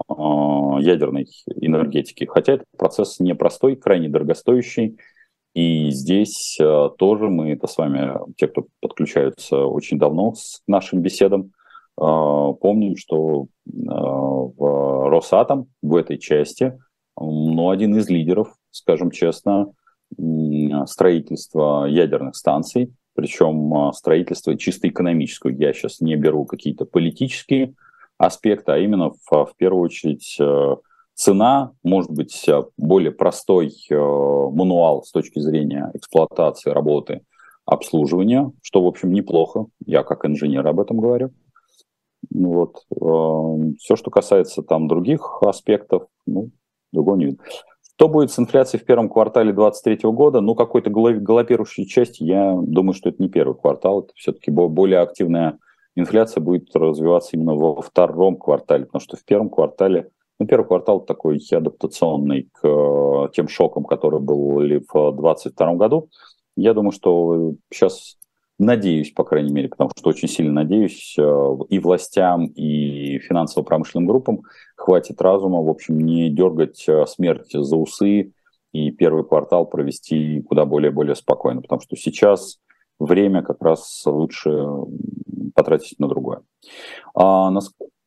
[0.79, 2.25] ядерной энергетики.
[2.25, 4.97] Хотя этот процесс непростой, крайне дорогостоящий.
[5.53, 6.57] И здесь
[6.97, 10.35] тоже мы, это с вами, те, кто подключаются очень давно к
[10.67, 11.51] нашим беседам,
[11.97, 16.79] а, помним, что а, в Росатом в этой части,
[17.15, 19.71] ну, один из лидеров, скажем честно,
[20.87, 25.53] строительства ядерных станций, причем строительство чисто экономическое.
[25.53, 27.75] Я сейчас не беру какие-то политические
[28.25, 30.37] аспекты, а именно в, в первую очередь
[31.13, 37.21] цена, может быть, более простой мануал с точки зрения эксплуатации, работы,
[37.65, 39.67] обслуживания, что, в общем, неплохо.
[39.85, 41.31] Я как инженер об этом говорю.
[42.33, 42.85] Вот.
[43.79, 46.49] Все, что касается там других аспектов, ну,
[46.91, 47.43] другого не видно.
[47.95, 50.41] Что будет с инфляцией в первом квартале 2023 года?
[50.41, 55.59] Ну, какой-то галопирующей части, я думаю, что это не первый квартал, это все-таки более активная
[55.95, 61.01] инфляция будет развиваться именно во втором квартале, потому что в первом квартале, ну, первый квартал
[61.01, 66.09] такой адаптационный к э, тем шокам, которые были в 2022 году.
[66.55, 68.17] Я думаю, что сейчас
[68.57, 74.43] надеюсь, по крайней мере, потому что очень сильно надеюсь, э, и властям, и финансово-промышленным группам
[74.75, 78.33] хватит разума, в общем, не дергать э, смерть за усы
[78.71, 82.59] и первый квартал провести куда более-более спокойно, потому что сейчас
[83.05, 84.65] время как раз лучше
[85.55, 86.41] потратить на другое.
[87.15, 87.51] А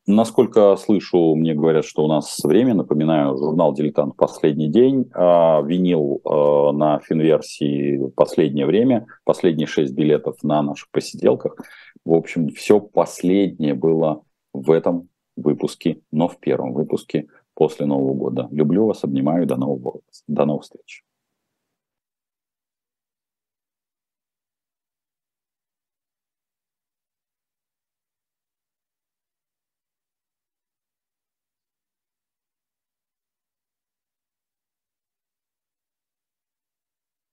[0.07, 2.74] Насколько слышу, мне говорят, что у нас время.
[2.74, 4.16] Напоминаю, журнал «Дилетант.
[4.16, 5.11] Последний день».
[5.14, 9.07] А, винил а, на финверсии «Последнее время».
[9.24, 11.57] Последние шесть билетов на наших посиделках.
[12.05, 14.20] В общем, все последнее было
[14.53, 18.49] в этом выпуске, но в первом выпуске после Нового года.
[18.51, 19.47] Люблю вас, обнимаю.
[19.47, 21.03] До нового, до новых встреч.